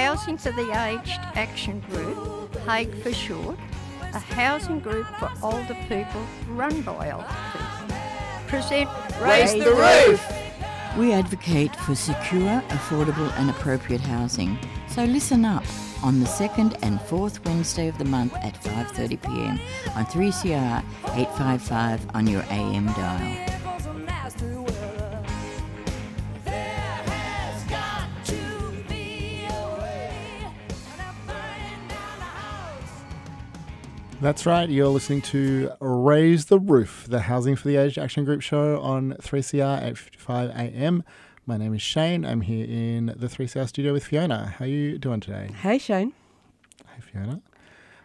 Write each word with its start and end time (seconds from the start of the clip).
Housing 0.00 0.38
for 0.38 0.50
the 0.52 0.70
Aged 0.72 1.20
Action 1.34 1.80
Group, 1.90 2.52
HAAG 2.64 3.02
for 3.02 3.12
short, 3.12 3.58
a 4.14 4.18
housing 4.18 4.80
group 4.80 5.06
for 5.18 5.30
older 5.42 5.76
people 5.88 6.26
run 6.48 6.80
by 6.80 7.10
older 7.10 7.26
people, 7.52 7.96
present 8.46 8.88
Raise 9.20 9.52
the 9.52 9.70
Roof! 9.70 10.26
We 10.96 11.12
advocate 11.12 11.76
for 11.76 11.94
secure, 11.94 12.62
affordable, 12.70 13.30
and 13.36 13.50
appropriate 13.50 14.00
housing. 14.00 14.58
So 14.88 15.04
listen 15.04 15.44
up 15.44 15.64
on 16.02 16.18
the 16.18 16.26
second 16.26 16.78
and 16.80 16.98
fourth 17.02 17.44
Wednesday 17.44 17.88
of 17.88 17.98
the 17.98 18.06
month 18.06 18.34
at 18.36 18.54
5:30 18.62 19.20
p.m. 19.20 19.60
on 19.94 20.06
3CR 20.06 20.82
855 21.12 22.06
on 22.14 22.26
your 22.26 22.42
AM 22.48 22.86
dial. 22.86 23.59
That's 34.20 34.44
right. 34.44 34.68
You're 34.68 34.88
listening 34.88 35.22
to 35.22 35.70
Raise 35.80 36.44
the 36.44 36.58
Roof, 36.58 37.06
the 37.08 37.20
Housing 37.20 37.56
for 37.56 37.68
the 37.68 37.76
Aged 37.76 37.96
Action 37.96 38.26
Group 38.26 38.42
show 38.42 38.78
on 38.78 39.14
3CR 39.14 39.82
at 39.82 39.96
55 39.96 40.50
AM. 40.50 41.04
My 41.46 41.56
name 41.56 41.72
is 41.72 41.80
Shane. 41.80 42.26
I'm 42.26 42.42
here 42.42 42.66
in 42.68 43.06
the 43.16 43.28
3CR 43.28 43.66
studio 43.66 43.94
with 43.94 44.04
Fiona. 44.04 44.54
How 44.58 44.66
are 44.66 44.68
you 44.68 44.98
doing 44.98 45.20
today? 45.20 45.48
Hey, 45.62 45.78
Shane. 45.78 46.12
Hey, 46.94 47.00
Fiona. 47.00 47.40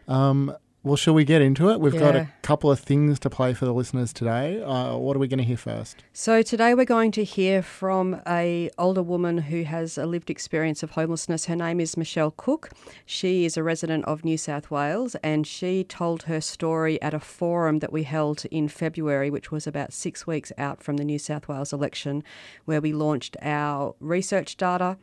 Um, 0.08 0.56
well, 0.86 0.96
shall 0.96 1.16
we 1.16 1.26
get 1.26 1.42
into 1.42 1.72
it? 1.72 1.80
We've 1.80 1.98
got 1.98 2.16
a 2.16 2.30
couple 2.44 2.70
of 2.70 2.80
things 2.80 3.20
to 3.22 3.30
play 3.30 3.56
for 3.56 3.66
the 3.66 3.74
listeners 3.74 4.14
today. 4.14 4.62
Uh, 4.62 4.96
what 4.98 5.16
are 5.16 5.20
we 5.20 5.28
going 5.28 5.40
to 5.40 5.44
hear 5.44 5.58
first? 5.58 6.04
So 6.14 6.44
today 6.44 6.76
we're 6.76 6.86
going 6.86 7.12
to 7.14 7.24
hear 7.24 7.64
from 7.64 8.22
a 8.28 8.70
older 8.78 9.02
woman 9.02 9.40
who 9.40 9.64
has 9.64 9.98
a 9.98 10.06
lived 10.06 10.30
experience 10.30 10.84
of 10.84 10.92
homelessness. 10.92 11.46
Her 11.46 11.56
name 11.56 11.80
is 11.80 11.98
Michelle 11.98 12.30
Cook. 12.30 12.70
She 13.04 13.46
is 13.46 13.58
a 13.58 13.64
resident 13.64 14.06
of 14.06 14.24
New 14.24 14.38
South 14.38 14.70
Wales 14.70 15.16
and 15.24 15.48
she 15.48 15.84
told 15.84 16.24
her 16.24 16.40
story 16.40 17.02
at 17.02 17.16
a 17.16 17.20
forum 17.20 17.80
that 17.80 17.92
we 17.92 18.04
held 18.04 18.46
in 18.52 18.68
February, 18.68 19.32
which 19.32 19.52
was 19.52 19.66
about 19.66 19.92
six 19.92 20.28
weeks 20.28 20.52
out 20.56 20.84
from 20.84 20.98
the 20.98 21.04
New 21.04 21.18
South 21.18 21.48
Wales 21.48 21.74
election, 21.74 22.24
where 22.66 22.80
we 22.80 22.94
launched 22.94 23.36
our 23.42 23.96
research 24.00 24.56
data 24.56 24.98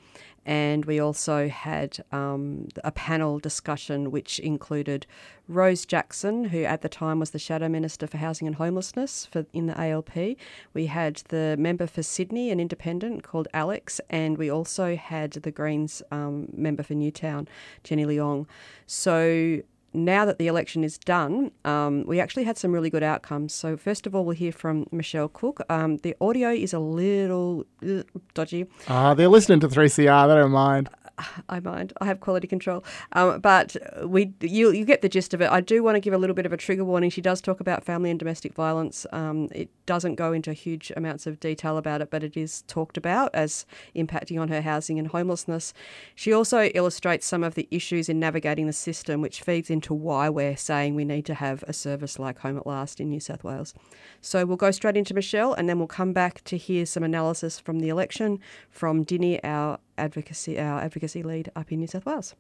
and 0.45 0.85
we 0.85 0.99
also 0.99 1.49
had 1.49 2.05
um, 2.11 2.69
a 2.83 2.91
panel 2.91 3.39
discussion 3.39 4.11
which 4.11 4.39
included 4.41 5.07
Rose 5.49 5.85
Jackson, 5.87 6.47
who 6.47 6.65
at 6.65 6.83
the 6.83 6.89
time 6.89 7.19
was 7.19 7.31
the 7.31 7.39
Shadow 7.39 7.69
Minister 7.69 8.07
for 8.07 8.17
Housing 8.17 8.47
and 8.47 8.57
Homelessness 8.57 9.27
for, 9.27 9.47
in 9.53 9.67
the 9.67 9.79
ALP. 9.81 10.37
We 10.75 10.87
had 10.87 11.17
the 11.29 11.57
member 11.59 11.87
for 11.87 12.03
Sydney, 12.03 12.51
an 12.51 12.59
independent 12.59 13.23
called 13.23 13.49
Alex, 13.55 14.01
and 14.11 14.39
we 14.39 14.51
also 14.51 14.97
had 14.97 15.33
the 15.33 15.51
Greens 15.51 16.03
um, 16.11 16.49
member 16.53 16.83
for 16.83 16.95
Newtown, 16.95 17.49
Jenny 17.85 18.05
Leong. 18.05 18.47
So 18.87 19.63
now 19.95 20.25
that 20.25 20.39
the 20.39 20.47
election 20.47 20.85
is 20.85 20.99
done, 20.99 21.51
um, 21.65 22.05
we 22.07 22.21
actually 22.21 22.45
had 22.45 22.57
some 22.57 22.73
really 22.73 22.91
good 22.91 23.03
outcomes. 23.03 23.55
So, 23.55 23.77
first 23.77 24.07
of 24.07 24.15
all, 24.15 24.25
we'll 24.25 24.37
hear 24.37 24.53
from 24.53 24.87
Michelle 24.91 25.29
Cook. 25.29 25.61
Um, 25.69 25.99
the 25.99 26.17
audio 26.21 26.51
is 26.51 26.73
a 26.73 26.79
little 26.79 27.67
uh, 27.87 28.03
dodgy. 28.35 28.67
Ah, 28.89 29.15
they're 29.15 29.29
listening 29.29 29.61
to 29.61 29.69
3CR. 29.69 30.29
They 30.29 30.35
don't 30.35 30.51
mind. 30.51 30.89
I 31.49 31.61
mind. 31.61 31.93
I 32.01 32.07
have 32.07 32.21
quality 32.21 32.47
control. 32.47 32.85
Um, 33.13 33.41
but 33.41 33.77
we, 34.05 34.33
you, 34.41 34.71
you 34.71 34.85
get 34.85 35.03
the 35.03 35.09
gist 35.09 35.35
of 35.35 35.41
it. 35.41 35.51
I 35.51 35.61
do 35.61 35.83
want 35.83 35.97
to 35.97 36.01
give 36.01 36.15
a 36.15 36.19
little 36.19 36.35
bit 36.35 36.47
of 36.47 36.53
a 36.53 36.57
trigger 36.57 36.85
warning. 36.85 37.11
She 37.11 37.21
does 37.21 37.41
talk 37.41 37.61
about 37.61 37.85
family 37.85 38.11
and 38.11 38.19
domestic 38.19 38.55
violence. 38.55 39.07
Um, 39.13 39.49
it 39.53 39.71
doesn't 39.87 40.15
go 40.17 40.33
into 40.33 40.53
huge 40.53 40.93
amounts 40.97 41.27
of 41.27 41.41
detail 41.41 41.77
about 41.77 42.01
it, 42.01 42.11
but 42.11 42.23
it 42.23 42.37
is 42.37 42.63
talked 42.63 42.97
about 42.97 43.31
as 43.35 43.67
impacting 43.95 44.41
on 44.41 44.49
her 44.49 44.63
housing 44.63 44.99
and 44.99 45.09
homelessness. 45.09 45.75
She 46.15 46.33
also 46.33 46.65
illustrates 46.75 47.27
some 47.27 47.45
of 47.45 47.55
the 47.55 47.69
issues 47.71 48.09
in 48.09 48.19
navigating 48.19 48.67
the 48.67 48.73
system, 48.73 49.21
which 49.21 49.43
feeds 49.43 49.71
into 49.71 49.95
why 49.95 50.29
we're 50.29 50.57
saying 50.57 50.95
we 50.95 51.05
need 51.05 51.27
to 51.27 51.35
have 51.35 51.63
a 51.65 51.73
service 51.73 52.19
like 52.19 52.39
Home 52.39 52.57
at 52.57 52.67
Last 52.67 53.01
in 53.01 53.09
New 53.09 53.21
South 53.21 53.45
Wales. 53.45 53.75
So 54.21 54.45
we'll 54.47 54.57
go 54.57 54.71
straight 54.71 54.97
into 54.97 55.15
Michelle, 55.15 55.53
and 55.53 55.69
then 55.69 55.79
we'll 55.79 55.89
come 55.89 56.13
back 56.13 56.43
to 56.45 56.57
hear 56.57 56.87
some 56.87 57.03
analysis 57.03 57.59
from 57.59 57.81
the 57.81 57.89
election 57.89 58.39
from 58.71 59.05
Dini, 59.05 59.41
our 59.43 59.79
advocacy 59.99 60.59
our 60.59 60.81
advocacy 60.81 61.23
lead 61.23 61.51
up 61.55 61.73
in 61.73 61.81
New 61.81 61.87
South 61.87 62.07
Wales. 62.07 62.35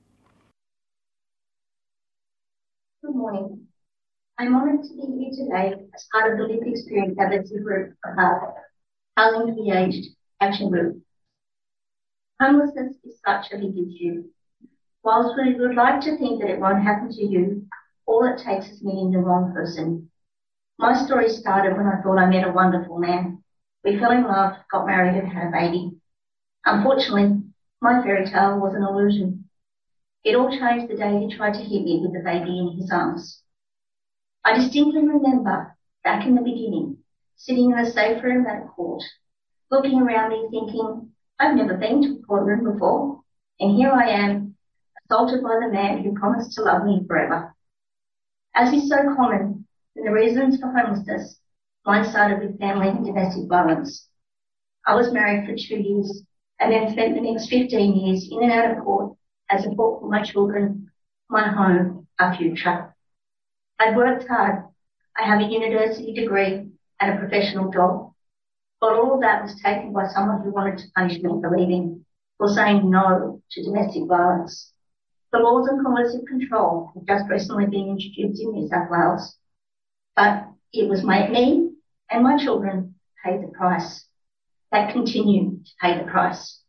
Good 3.04 3.14
morning. 3.14 3.66
I'm 4.38 4.54
honoured 4.54 4.82
to 4.84 4.94
be 4.94 5.30
here 5.30 5.44
today 5.44 5.84
as 5.94 6.06
part 6.10 6.32
of 6.32 6.38
the 6.38 6.44
Lived 6.44 6.66
Experience 6.66 7.18
Advocacy 7.18 7.58
Group 7.58 7.94
for 8.02 8.14
HARP, 8.14 8.54
Housing 9.16 9.54
for 9.54 9.62
the 9.62 9.70
Aged 9.70 10.10
Action 10.40 10.70
Group. 10.70 11.02
Homelessness 12.40 12.96
is 13.04 13.20
such 13.24 13.52
a 13.52 13.58
big 13.58 13.76
issue. 13.76 14.24
Whilst 15.04 15.36
we 15.36 15.54
would 15.54 15.74
like 15.74 16.00
to 16.02 16.16
think 16.16 16.40
that 16.40 16.50
it 16.50 16.60
won't 16.60 16.82
happen 16.82 17.10
to 17.10 17.22
you, 17.24 17.66
all 18.06 18.24
it 18.24 18.42
takes 18.42 18.68
is 18.68 18.82
meeting 18.82 19.10
the 19.10 19.18
wrong 19.18 19.52
person. 19.52 20.10
My 20.78 21.04
story 21.04 21.28
started 21.28 21.76
when 21.76 21.86
I 21.86 22.00
thought 22.02 22.18
I 22.18 22.26
met 22.26 22.46
a 22.46 22.52
wonderful 22.52 22.98
man. 22.98 23.44
We 23.84 23.98
fell 23.98 24.12
in 24.12 24.24
love, 24.24 24.54
got 24.70 24.86
married, 24.86 25.16
and 25.16 25.32
had 25.32 25.48
a 25.48 25.50
baby. 25.50 25.92
Unfortunately, 26.64 27.42
my 27.80 28.02
fairy 28.02 28.24
tale 28.24 28.60
was 28.60 28.74
an 28.74 28.84
illusion. 28.84 29.48
It 30.22 30.36
all 30.36 30.48
changed 30.48 30.88
the 30.88 30.96
day 30.96 31.18
he 31.18 31.36
tried 31.36 31.54
to 31.54 31.60
hit 31.60 31.82
me 31.82 32.00
with 32.00 32.12
the 32.12 32.20
baby 32.20 32.56
in 32.56 32.76
his 32.78 32.90
arms. 32.92 33.42
I 34.44 34.54
distinctly 34.54 35.00
remember, 35.00 35.76
back 36.04 36.24
in 36.24 36.36
the 36.36 36.42
beginning, 36.42 36.98
sitting 37.34 37.72
in 37.72 37.82
the 37.82 37.90
safe 37.90 38.22
room 38.22 38.46
at 38.46 38.62
a 38.62 38.66
court, 38.68 39.02
looking 39.72 40.00
around 40.02 40.30
me 40.30 40.48
thinking, 40.50 41.10
I've 41.40 41.56
never 41.56 41.74
been 41.74 42.00
to 42.02 42.20
a 42.20 42.22
courtroom 42.22 42.72
before, 42.72 43.20
and 43.58 43.76
here 43.76 43.90
I 43.90 44.10
am, 44.10 44.54
assaulted 45.04 45.42
by 45.42 45.58
the 45.60 45.72
man 45.72 46.04
who 46.04 46.14
promised 46.14 46.52
to 46.52 46.62
love 46.62 46.84
me 46.84 47.04
forever. 47.08 47.56
As 48.54 48.72
is 48.72 48.88
so 48.88 49.14
common 49.16 49.66
in 49.96 50.04
the 50.04 50.12
reasons 50.12 50.60
for 50.60 50.68
homelessness, 50.68 51.40
mine 51.84 52.04
started 52.04 52.38
with 52.38 52.60
family 52.60 52.88
and 52.88 53.04
domestic 53.04 53.48
violence. 53.48 54.08
I 54.86 54.94
was 54.94 55.12
married 55.12 55.46
for 55.46 55.56
two 55.56 55.80
years 55.80 56.22
and 56.60 56.72
then 56.72 56.92
spent 56.92 57.14
the 57.14 57.20
next 57.20 57.48
15 57.48 57.94
years 57.94 58.28
in 58.30 58.42
and 58.42 58.52
out 58.52 58.76
of 58.76 58.84
court 58.84 59.16
as 59.50 59.60
a 59.60 59.70
support 59.70 60.00
for 60.00 60.08
my 60.08 60.22
children, 60.22 60.90
my 61.28 61.48
home, 61.48 62.06
our 62.18 62.36
future. 62.36 62.94
I've 63.78 63.96
worked 63.96 64.28
hard. 64.28 64.64
I 65.18 65.26
have 65.26 65.40
a 65.40 65.44
university 65.44 66.12
degree 66.12 66.68
and 67.00 67.12
a 67.12 67.18
professional 67.18 67.70
job. 67.70 68.12
But 68.80 68.94
all 68.94 69.14
of 69.14 69.20
that 69.20 69.42
was 69.42 69.60
taken 69.60 69.92
by 69.92 70.08
someone 70.08 70.42
who 70.42 70.50
wanted 70.50 70.78
to 70.78 70.90
punish 70.96 71.20
me 71.20 71.30
for 71.40 71.56
leaving, 71.56 72.04
for 72.38 72.48
saying 72.48 72.88
no 72.88 73.42
to 73.50 73.62
domestic 73.64 74.06
violence. 74.08 74.72
The 75.32 75.38
laws 75.38 75.68
on 75.68 75.84
coercive 75.84 76.26
control 76.26 76.92
have 76.94 77.06
just 77.06 77.30
recently 77.30 77.66
been 77.66 77.88
introduced 77.88 78.42
in 78.42 78.52
New 78.52 78.68
South 78.68 78.90
Wales, 78.90 79.36
but 80.14 80.48
it 80.72 80.88
was 80.88 81.04
me 81.04 81.70
and 82.10 82.22
my 82.22 82.36
children 82.36 82.94
paid 83.24 83.42
the 83.42 83.48
price. 83.48 84.04
They 84.72 84.90
continue 84.90 85.58
to 85.58 85.70
pay 85.82 85.98
the 85.98 86.10
price. 86.10 86.60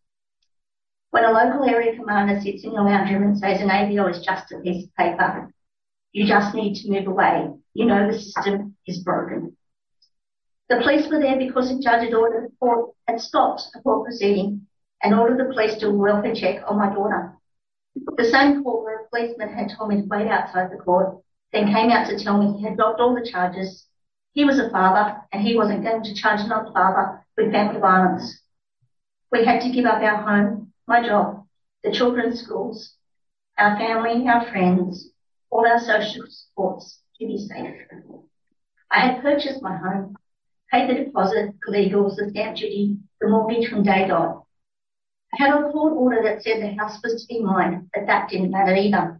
When 1.11 1.23
a 1.23 1.31
local 1.31 1.63
area 1.63 1.95
commander 1.95 2.41
sits 2.41 2.65
in 2.65 2.73
your 2.73 2.83
lounge 2.83 3.09
room 3.09 3.23
and 3.23 3.37
says 3.37 3.61
an 3.61 3.69
AVO 3.69 4.11
is 4.11 4.25
just 4.25 4.51
a 4.51 4.59
piece 4.59 4.85
of 4.85 4.95
paper, 4.95 5.53
you 6.11 6.27
just 6.27 6.53
need 6.53 6.75
to 6.75 6.91
move 6.91 7.07
away. 7.07 7.47
You 7.73 7.85
know 7.85 8.11
the 8.11 8.19
system 8.19 8.75
is 8.85 8.99
broken. 8.99 9.55
The 10.67 10.81
police 10.81 11.07
were 11.09 11.19
there 11.19 11.37
because 11.37 11.71
a 11.71 11.79
judge 11.79 12.03
had 12.03 12.13
ordered 12.13 12.51
the 12.51 12.55
court 12.57 12.93
had 13.07 13.21
stopped 13.21 13.63
a 13.73 13.79
court 13.79 14.05
proceeding 14.05 14.67
and 15.01 15.13
ordered 15.13 15.39
the 15.39 15.53
police 15.53 15.75
to 15.75 15.79
do 15.81 15.89
a 15.89 15.93
welfare 15.93 16.35
check 16.35 16.61
on 16.67 16.77
my 16.77 16.93
daughter. 16.93 17.37
The 18.17 18.25
same 18.25 18.63
court 18.63 18.83
where 18.83 18.99
a 18.99 19.07
policeman 19.07 19.53
had 19.53 19.71
told 19.77 19.89
me 19.89 20.01
to 20.01 20.07
wait 20.07 20.27
outside 20.27 20.71
the 20.71 20.83
court, 20.83 21.21
then 21.53 21.71
came 21.71 21.89
out 21.89 22.09
to 22.09 22.21
tell 22.21 22.37
me 22.37 22.57
he 22.57 22.65
had 22.65 22.75
dropped 22.75 22.99
all 22.99 23.15
the 23.15 23.29
charges. 23.29 23.85
He 24.33 24.43
was 24.43 24.59
a 24.59 24.69
father 24.71 25.21
and 25.31 25.41
he 25.41 25.55
wasn't 25.55 25.83
going 25.83 26.03
to 26.03 26.15
charge 26.15 26.41
another 26.41 26.71
father 26.73 27.22
with 27.37 27.51
family 27.51 27.79
violence. 27.79 28.41
We 29.31 29.45
had 29.45 29.61
to 29.61 29.71
give 29.71 29.85
up 29.85 30.01
our 30.01 30.21
home, 30.21 30.73
my 30.87 31.05
job, 31.05 31.45
the 31.83 31.91
children's 31.91 32.41
schools, 32.41 32.95
our 33.57 33.77
family, 33.77 34.27
our 34.27 34.45
friends, 34.51 35.09
all 35.49 35.67
our 35.67 35.79
social 35.79 36.25
supports 36.27 36.99
to 37.19 37.27
be 37.27 37.37
safe. 37.37 37.75
I 38.91 38.99
had 39.07 39.21
purchased 39.21 39.61
my 39.61 39.75
home, 39.77 40.15
paid 40.71 40.89
the 40.89 41.05
deposit, 41.05 41.55
the 41.65 41.71
legals, 41.71 42.15
the 42.15 42.29
stamp 42.29 42.57
duty, 42.57 42.97
the 43.19 43.29
mortgage 43.29 43.69
from 43.69 43.83
day 43.83 44.07
dot. 44.07 44.43
I 45.33 45.43
had 45.43 45.53
a 45.53 45.71
court 45.71 45.93
order 45.93 46.21
that 46.23 46.43
said 46.43 46.61
the 46.61 46.75
house 46.75 46.99
was 47.03 47.21
to 47.21 47.27
be 47.27 47.41
mine, 47.41 47.89
but 47.93 48.05
that 48.05 48.29
didn't 48.29 48.51
matter 48.51 48.75
either. 48.75 49.19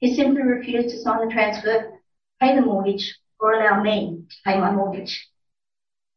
He 0.00 0.14
simply 0.14 0.42
refused 0.42 0.90
to 0.90 1.00
sign 1.00 1.26
the 1.26 1.32
transfer, 1.32 1.98
pay 2.40 2.54
the 2.54 2.60
mortgage, 2.60 3.18
or 3.40 3.54
allow 3.54 3.82
me 3.82 4.24
to 4.28 4.36
pay 4.44 4.60
my 4.60 4.70
mortgage. 4.70 5.28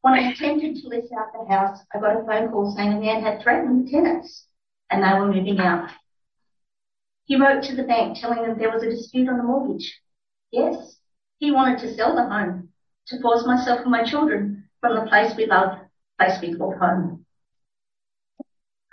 When 0.02 0.16
I 0.16 0.32
attempted 0.32 0.78
to 0.78 0.88
list 0.88 1.14
out 1.14 1.32
the 1.32 1.54
house, 1.54 1.80
I 1.94 2.00
got 2.00 2.20
a 2.20 2.26
phone 2.26 2.50
call 2.50 2.74
saying 2.76 2.94
a 2.94 3.00
man 3.00 3.22
had 3.22 3.42
threatened 3.42 3.88
the 3.88 3.92
tenants 3.92 4.48
and 4.90 5.04
they 5.04 5.20
were 5.20 5.32
moving 5.32 5.60
out. 5.60 5.92
He 7.26 7.40
wrote 7.40 7.64
to 7.64 7.76
the 7.76 7.84
bank 7.84 8.18
telling 8.20 8.42
them 8.42 8.58
there 8.58 8.72
was 8.72 8.82
a 8.82 8.90
dispute 8.90 9.30
on 9.30 9.38
the 9.38 9.44
mortgage. 9.44 10.02
Yes, 10.52 10.98
he 11.38 11.52
wanted 11.52 11.80
to 11.80 11.94
sell 11.94 12.16
the 12.16 12.28
home 12.28 12.70
to 13.08 13.22
force 13.22 13.46
myself 13.46 13.82
and 13.82 13.92
my 13.92 14.04
children 14.04 14.70
from 14.80 14.96
the 14.96 15.08
place 15.08 15.36
we 15.38 15.46
love, 15.46 15.78
place 16.20 16.42
we 16.42 16.58
call 16.58 16.76
home. 16.78 17.26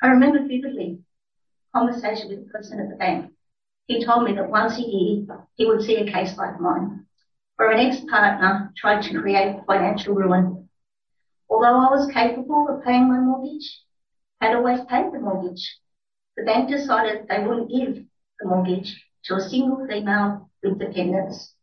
I 0.03 0.09
remember 0.09 0.47
vividly 0.47 1.01
a 1.75 1.79
conversation 1.79 2.29
with 2.29 2.47
a 2.47 2.51
person 2.53 2.81
at 2.81 2.91
the 2.91 2.97
bank. 2.97 3.33
He 3.87 4.05
told 4.05 4.25
me 4.25 4.35
that 4.35 4.51
once 4.51 4.77
a 4.79 4.83
year 4.83 5.27
he 5.57 5.65
would 5.65 5.83
see 5.83 5.97
a 5.97 6.13
case 6.13 6.37
like 6.37 6.61
mine, 6.61 7.07
where 7.57 7.71
an 7.71 7.81
ex-partner 7.81 8.73
tried 8.77 9.03
to 9.05 9.21
create 9.21 9.65
financial 9.67 10.15
ruin. 10.15 10.68
Although 11.51 11.81
I 11.81 11.91
was 11.91 12.13
capable 12.13 12.69
of 12.69 12.85
paying 12.85 13.09
my 13.09 13.19
mortgage, 13.19 13.83
had 14.41 14.55
always 14.55 14.81
paid 14.89 15.13
the 15.13 15.21
mortgage, 15.21 15.79
the 16.37 16.45
bank 16.45 16.69
decided 16.69 17.27
they 17.29 17.45
wouldn't 17.45 17.71
give 17.71 18.05
the 18.39 18.49
mortgage 18.49 19.05
to 19.25 19.37
a 19.37 19.41
single 19.41 19.87
female 19.87 20.51
with 20.63 20.79
dependents. 20.79 21.55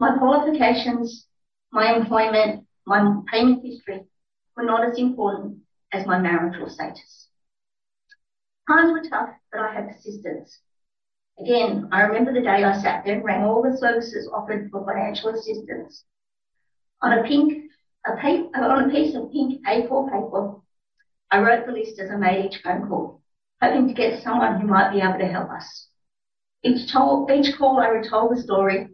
My 0.00 0.16
qualifications, 0.18 1.26
my 1.70 1.94
employment, 1.94 2.66
my 2.86 3.20
payment 3.30 3.64
history 3.64 4.04
were 4.56 4.64
not 4.64 4.84
as 4.84 4.98
important 4.98 5.58
as 5.92 6.06
my 6.06 6.18
marital 6.18 6.68
status. 6.68 7.28
Times 8.68 8.92
were 8.92 9.08
tough, 9.08 9.30
but 9.50 9.60
I 9.60 9.74
had 9.74 9.88
persistence. 9.88 10.58
Again, 11.38 11.88
I 11.92 12.02
remember 12.02 12.32
the 12.32 12.40
day 12.40 12.64
I 12.64 12.80
sat 12.80 13.04
there 13.04 13.16
and 13.16 13.24
rang 13.24 13.44
all 13.44 13.62
the 13.62 13.76
services 13.76 14.30
offered 14.32 14.70
for 14.70 14.84
financial 14.84 15.30
assistance. 15.30 16.04
On 17.00 17.12
a 17.12 17.22
pink, 17.24 17.71
a 18.06 18.16
pa- 18.16 18.60
on 18.60 18.90
a 18.90 18.92
piece 18.92 19.14
of 19.14 19.30
pink 19.32 19.62
A4 19.66 20.10
paper, 20.10 20.54
I 21.30 21.40
wrote 21.40 21.66
the 21.66 21.72
list 21.72 21.98
as 21.98 22.10
I 22.10 22.16
made 22.16 22.44
each 22.44 22.62
phone 22.62 22.88
call, 22.88 23.22
hoping 23.60 23.88
to 23.88 23.94
get 23.94 24.22
someone 24.22 24.60
who 24.60 24.66
might 24.66 24.92
be 24.92 25.00
able 25.00 25.18
to 25.18 25.26
help 25.26 25.50
us. 25.50 25.88
Each, 26.62 26.92
told, 26.92 27.30
each 27.30 27.56
call 27.56 27.80
I 27.80 27.88
retold 27.88 28.36
the 28.36 28.42
story, 28.42 28.88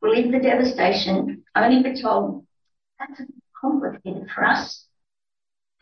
relieved 0.00 0.34
the 0.34 0.40
devastation, 0.40 1.44
only 1.54 1.82
be 1.82 2.00
told 2.00 2.46
that's 2.98 3.20
complicated 3.60 4.28
for 4.34 4.44
us. 4.44 4.86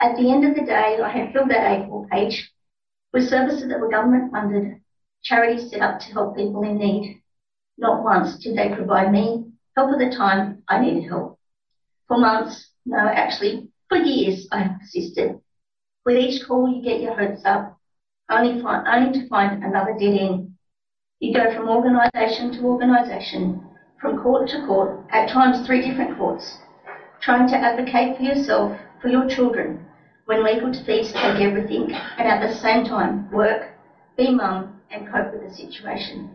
At 0.01 0.17
the 0.17 0.31
end 0.31 0.45
of 0.45 0.55
the 0.55 0.65
day, 0.65 0.99
I 1.03 1.09
had 1.11 1.33
filled 1.33 1.51
that 1.51 1.67
A4 1.67 2.09
page 2.11 2.53
with 3.13 3.29
services 3.29 3.69
that 3.69 3.81
were 3.81 3.91
government 3.91 4.33
funded, 4.33 4.81
charities 5.23 5.71
set 5.71 5.81
up 5.81 6.01
to 6.01 6.13
help 6.13 6.37
people 6.37 6.63
in 6.63 6.79
need. 6.79 7.23
Not 7.79 8.03
once 8.03 8.39
did 8.39 8.57
they 8.57 8.75
provide 8.75 9.13
me 9.13 9.53
help 9.77 9.93
at 9.93 9.99
the 9.99 10.15
time 10.17 10.63
I 10.69 10.81
needed 10.81 11.09
help. 11.09 11.39
For 12.13 12.19
months, 12.19 12.69
no, 12.85 12.99
actually, 12.99 13.71
for 13.89 13.97
years, 13.97 14.47
I 14.53 14.59
have 14.65 14.81
persisted. 14.81 15.41
With 16.05 16.19
each 16.19 16.47
call, 16.47 16.69
you 16.69 16.83
get 16.83 17.01
your 17.01 17.19
hopes 17.19 17.41
up, 17.47 17.79
only, 18.31 18.63
only 18.63 19.19
to 19.19 19.29
find 19.29 19.65
another 19.65 19.97
dead 19.99 20.19
end. 20.21 20.53
You 21.21 21.33
go 21.33 21.51
from 21.57 21.71
organisation 21.71 22.53
to 22.53 22.67
organisation, 22.67 23.65
from 23.99 24.19
court 24.19 24.47
to 24.51 24.67
court, 24.67 25.07
at 25.11 25.31
times 25.31 25.67
three 25.67 25.81
different 25.81 26.19
courts, 26.19 26.59
trying 27.23 27.49
to 27.49 27.57
advocate 27.57 28.19
for 28.19 28.25
yourself, 28.25 28.79
for 29.01 29.09
your 29.09 29.27
children, 29.27 29.83
when 30.27 30.45
legal 30.45 30.71
fees 30.85 31.15
take 31.15 31.41
everything, 31.41 31.93
and 31.93 32.29
at 32.29 32.47
the 32.47 32.55
same 32.55 32.85
time 32.85 33.31
work, 33.31 33.71
be 34.19 34.31
mum, 34.31 34.83
and 34.91 35.11
cope 35.11 35.33
with 35.33 35.49
the 35.49 35.55
situation. 35.57 36.29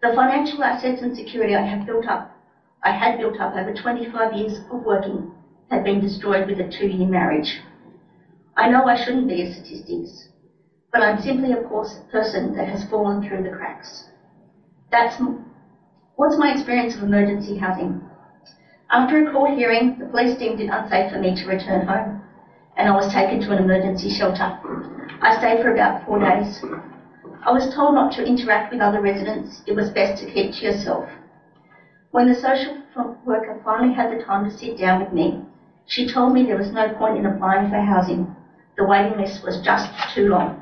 The 0.00 0.14
financial 0.14 0.64
assets 0.64 1.02
and 1.02 1.14
security 1.14 1.54
I 1.54 1.66
have 1.66 1.86
built 1.86 2.06
up, 2.06 2.34
I 2.82 2.92
had 2.92 3.18
built 3.18 3.38
up 3.38 3.54
over 3.54 3.74
25 3.74 4.32
years 4.32 4.60
of 4.70 4.84
working, 4.86 5.30
had 5.70 5.84
been 5.84 6.00
destroyed 6.00 6.46
with 6.46 6.58
a 6.60 6.70
two-year 6.70 7.06
marriage. 7.06 7.60
I 8.56 8.70
know 8.70 8.86
I 8.88 8.94
shouldn't 8.94 9.28
be 9.28 9.42
a 9.42 9.52
statistics, 9.52 10.28
but 10.90 11.02
I'm 11.02 11.20
simply 11.20 11.52
a 11.52 11.58
person 11.58 12.54
that 12.54 12.68
has 12.68 12.84
fallen 12.84 13.22
through 13.22 13.42
the 13.42 13.50
cracks. 13.50 14.08
That's 14.90 15.20
what's 16.16 16.38
my 16.38 16.52
experience 16.52 16.96
of 16.96 17.02
emergency 17.02 17.58
housing. 17.58 18.00
After 18.90 19.18
a 19.18 19.30
court 19.30 19.50
hearing, 19.50 19.98
the 19.98 20.06
police 20.06 20.38
deemed 20.38 20.60
it 20.60 20.70
unsafe 20.72 21.10
for 21.10 21.18
me 21.18 21.34
to 21.34 21.46
return 21.46 21.84
home, 21.84 22.18
and 22.78 22.88
I 22.88 22.92
was 22.92 23.12
taken 23.12 23.40
to 23.42 23.52
an 23.52 23.58
emergency 23.58 24.08
shelter. 24.08 24.56
I 25.20 25.36
stayed 25.36 25.60
for 25.60 25.68
about 25.68 26.06
four 26.06 26.18
days. 26.18 26.62
I 27.46 27.50
was 27.50 27.72
told 27.74 27.94
not 27.94 28.10
to 28.12 28.24
interact 28.24 28.72
with 28.72 28.80
other 28.80 29.00
residents. 29.00 29.62
It 29.66 29.76
was 29.76 29.90
best 29.90 30.16
to 30.22 30.26
keep 30.32 30.52
to 30.52 30.64
yourself. 30.64 31.04
When 32.12 32.26
the 32.26 32.34
social 32.34 32.76
worker 33.24 33.56
finally 33.64 33.94
had 33.94 34.10
the 34.10 34.16
time 34.24 34.44
to 34.44 34.50
sit 34.50 34.76
down 34.76 34.98
with 34.98 35.12
me, 35.12 35.40
she 35.86 36.08
told 36.08 36.32
me 36.34 36.44
there 36.44 36.56
was 36.56 36.72
no 36.72 36.88
point 36.88 37.16
in 37.16 37.24
applying 37.24 37.70
for 37.70 37.78
housing. 37.78 38.28
The 38.76 38.84
waiting 38.84 39.16
list 39.16 39.44
was 39.44 39.60
just 39.60 39.92
too 40.12 40.26
long. 40.26 40.60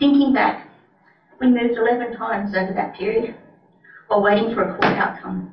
Thinking 0.00 0.32
back, 0.32 0.66
we 1.38 1.46
moved 1.46 1.76
11 1.76 2.16
times 2.16 2.54
over 2.54 2.72
that 2.72 2.92
period 2.94 3.32
while 4.08 4.20
waiting 4.20 4.52
for 4.52 4.62
a 4.62 4.74
court 4.74 4.96
outcome. 4.96 5.46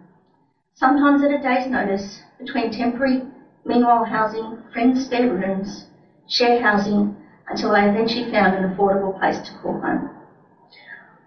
Sometimes 0.73 1.21
at 1.21 1.31
a 1.31 1.39
day's 1.39 1.67
notice, 1.67 2.23
between 2.39 2.71
temporary, 2.71 3.21
meanwhile 3.65 4.03
housing, 4.03 4.57
friends' 4.73 5.03
spare 5.03 5.27
rooms, 5.31 5.85
share 6.27 6.55
housing, 6.55 7.13
until 7.47 7.73
I 7.73 7.85
eventually 7.85 8.31
found 8.31 8.55
an 8.55 8.67
affordable 8.67 9.15
place 9.19 9.37
to 9.39 9.53
call 9.53 9.75
home. 9.75 10.07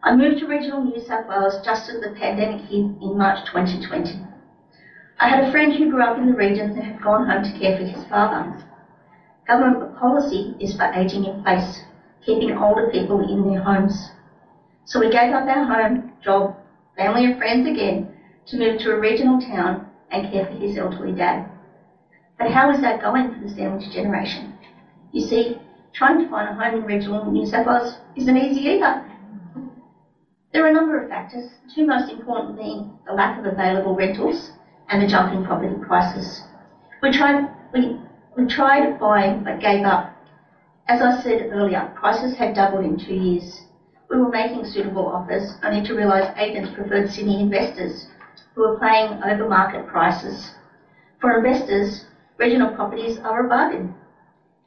I 0.05 0.17
moved 0.17 0.41
to 0.41 0.47
regional 0.49 0.83
New 0.83 0.99
South 0.99 1.29
Wales 1.29 1.65
just 1.65 1.89
as 1.89 2.01
the 2.01 2.09
pandemic 2.09 2.63
hit 2.63 2.91
in 3.01 3.17
March 3.17 3.47
2020. 3.47 4.19
I 5.21 5.29
had 5.29 5.45
a 5.45 5.51
friend 5.53 5.73
who 5.73 5.89
grew 5.91 6.03
up 6.03 6.19
in 6.19 6.27
the 6.27 6.35
region 6.35 6.71
and 6.71 6.83
had 6.83 7.01
gone 7.01 7.29
home 7.29 7.45
to 7.45 7.57
care 7.57 7.77
for 7.79 7.85
his 7.85 8.05
father. 8.07 8.59
Government 9.47 9.97
policy 9.97 10.57
is 10.59 10.75
for 10.75 10.91
ageing 10.93 11.25
in 11.25 11.41
place, 11.45 11.85
keeping 12.27 12.57
older 12.57 12.91
people 12.91 13.21
in 13.21 13.49
their 13.49 13.63
homes. 13.63 14.11
So 14.87 14.99
we 14.99 15.09
gave 15.09 15.33
up 15.33 15.47
our 15.47 15.63
home, 15.67 16.11
job, 16.21 16.57
family 16.97 17.25
and 17.25 17.39
friends 17.39 17.65
again 17.65 18.09
to 18.47 18.59
move 18.59 18.81
to 18.81 18.91
a 18.91 18.99
regional 18.99 19.41
town 19.41 19.87
and 20.11 20.29
care 20.29 20.47
for 20.47 20.55
his 20.55 20.77
elderly 20.77 21.13
dad. 21.13 21.49
But 22.39 22.51
how 22.51 22.73
is 22.73 22.81
that 22.81 23.01
going 23.01 23.31
for 23.31 23.39
the 23.39 23.49
sandwich 23.49 23.93
generation? 23.93 24.53
You 25.13 25.21
see, 25.21 25.61
trying 25.93 26.19
to 26.19 26.29
find 26.29 26.49
a 26.49 26.53
home 26.61 26.75
in 26.75 26.87
regional 26.87 27.31
New 27.31 27.47
South 27.47 27.67
Wales 27.67 27.99
isn't 28.17 28.37
easy 28.37 28.63
either. 28.63 29.12
There 30.53 30.63
are 30.67 30.69
a 30.69 30.73
number 30.73 31.01
of 31.01 31.09
factors, 31.09 31.49
two 31.75 31.87
most 31.87 32.11
important 32.11 32.59
being 32.59 32.99
the 33.07 33.15
lack 33.15 33.39
of 33.39 33.47
available 33.47 33.95
rentals 33.97 34.51
and 34.91 35.01
the 35.01 35.07
jumping 35.07 35.47
property 35.47 35.75
prices. 35.87 36.43
We 37.03 37.11
tried, 37.11 37.49
we, 37.73 37.97
we 38.37 38.47
tried 38.49 39.01
buying 39.01 39.45
but 39.45 39.61
gave 39.61 39.87
up. 39.87 40.15
As 40.89 41.01
I 41.01 41.23
said 41.23 41.49
earlier, 41.51 41.91
prices 41.99 42.37
had 42.37 42.55
doubled 42.55 42.85
in 42.85 42.99
two 42.99 43.15
years. 43.15 43.63
We 44.11 44.19
were 44.19 44.29
making 44.29 44.67
suitable 44.67 45.07
offers 45.07 45.57
only 45.63 45.83
to 45.87 45.95
realise 45.95 46.29
agents 46.37 46.75
preferred 46.75 47.09
Sydney 47.11 47.41
investors 47.41 48.09
who 48.55 48.61
were 48.61 48.79
paying 48.79 49.23
over 49.23 49.49
market 49.49 49.87
prices. 49.87 50.53
For 51.19 51.39
investors, 51.39 52.05
regional 52.37 52.75
properties 52.75 53.17
are 53.25 53.47
a 53.47 53.49
bargain. 53.49 53.95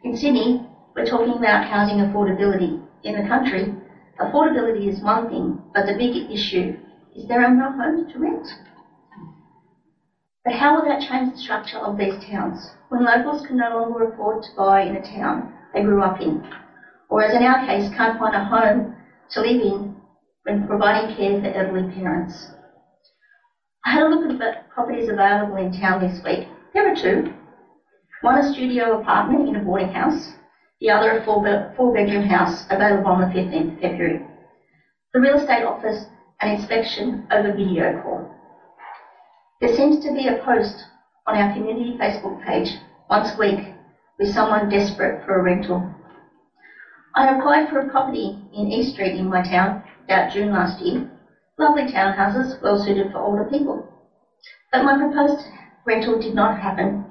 In 0.04 0.18
Sydney, 0.18 0.66
we're 0.96 1.06
talking 1.06 1.38
about 1.38 1.66
housing 1.66 1.98
affordability. 1.98 2.82
In 3.04 3.22
the 3.22 3.28
country, 3.28 3.72
affordability 4.20 4.88
is 4.88 5.04
one 5.04 5.30
thing, 5.30 5.62
but 5.74 5.86
the 5.86 5.98
big 5.98 6.32
issue 6.32 6.78
is 7.16 7.28
there 7.28 7.44
are 7.44 7.54
no 7.54 7.72
homes 7.72 8.12
to 8.14 8.20
rent. 8.20 8.48
But 10.44 10.54
how 10.54 10.76
will 10.76 10.86
that 10.86 11.02
change 11.02 11.32
the 11.34 11.40
structure 11.40 11.80
of 11.80 11.98
these 11.98 12.14
towns 12.30 12.72
when 12.90 13.04
locals 13.04 13.46
can 13.48 13.58
no 13.58 13.80
longer 13.80 14.10
afford 14.10 14.44
to 14.44 14.56
buy 14.56 14.82
in 14.82 14.96
a 14.96 15.02
town 15.02 15.52
they 15.74 15.82
grew 15.82 16.02
up 16.02 16.22
in, 16.22 16.44
or 17.10 17.24
as 17.24 17.36
in 17.36 17.44
our 17.44 17.66
case, 17.66 17.90
can't 17.96 18.20
find 18.20 18.36
a 18.36 18.44
home 18.44 18.96
to 19.32 19.42
live 19.42 19.60
in 19.60 19.96
when 20.44 20.68
providing 20.68 21.16
care 21.16 21.42
for 21.42 21.48
elderly 21.48 21.92
parents? 21.94 22.52
I 23.86 23.92
had 23.92 24.04
a 24.04 24.10
look 24.10 24.32
at 24.32 24.38
the 24.38 24.52
properties 24.74 25.10
available 25.10 25.58
in 25.58 25.72
town 25.72 26.00
this 26.00 26.24
week. 26.24 26.48
There 26.74 26.92
are 26.92 26.96
two. 26.96 27.34
One 28.22 28.38
a 28.38 28.54
studio 28.54 29.00
apartment 29.00 29.48
in 29.48 29.56
a 29.56 29.64
boarding 29.64 29.90
house, 29.90 30.34
the 30.86 30.92
other 30.92 31.18
a 31.18 31.26
four, 31.26 31.74
four 31.76 31.92
bedroom 31.92 32.22
house 32.22 32.64
available 32.70 33.08
on 33.08 33.20
the 33.20 33.34
15th 33.34 33.74
of 33.74 33.82
February. 33.82 34.22
The 35.16 35.20
real 35.20 35.40
estate 35.40 35.64
offers 35.64 36.06
an 36.42 36.56
inspection 36.56 37.26
over 37.32 37.50
video 37.56 38.00
call. 38.04 38.30
There 39.62 39.76
seems 39.76 40.06
to 40.06 40.14
be 40.14 40.28
a 40.28 40.46
post 40.46 40.86
on 41.26 41.38
our 41.38 41.52
community 41.54 41.98
Facebook 42.00 42.46
page 42.46 42.70
once 43.10 43.34
a 43.34 43.40
week 43.40 43.74
with 44.20 44.30
someone 44.30 44.70
desperate 44.70 45.26
for 45.26 45.40
a 45.40 45.42
rental. 45.42 45.90
I 47.16 47.34
applied 47.34 47.68
for 47.68 47.80
a 47.80 47.90
property 47.90 48.38
in 48.54 48.68
East 48.68 48.94
Street 48.94 49.16
in 49.16 49.28
my 49.28 49.42
town 49.42 49.82
about 50.04 50.34
June 50.34 50.52
last 50.52 50.80
year. 50.80 51.10
Lovely 51.58 51.86
townhouses, 51.86 52.62
well 52.62 52.78
suited 52.78 53.12
for 53.12 53.18
older 53.18 53.46
people. 53.46 53.84
But 54.72 54.84
my 54.84 54.96
proposed 54.96 55.48
rental 55.84 56.20
did 56.20 56.36
not 56.36 56.60
happen. 56.60 57.04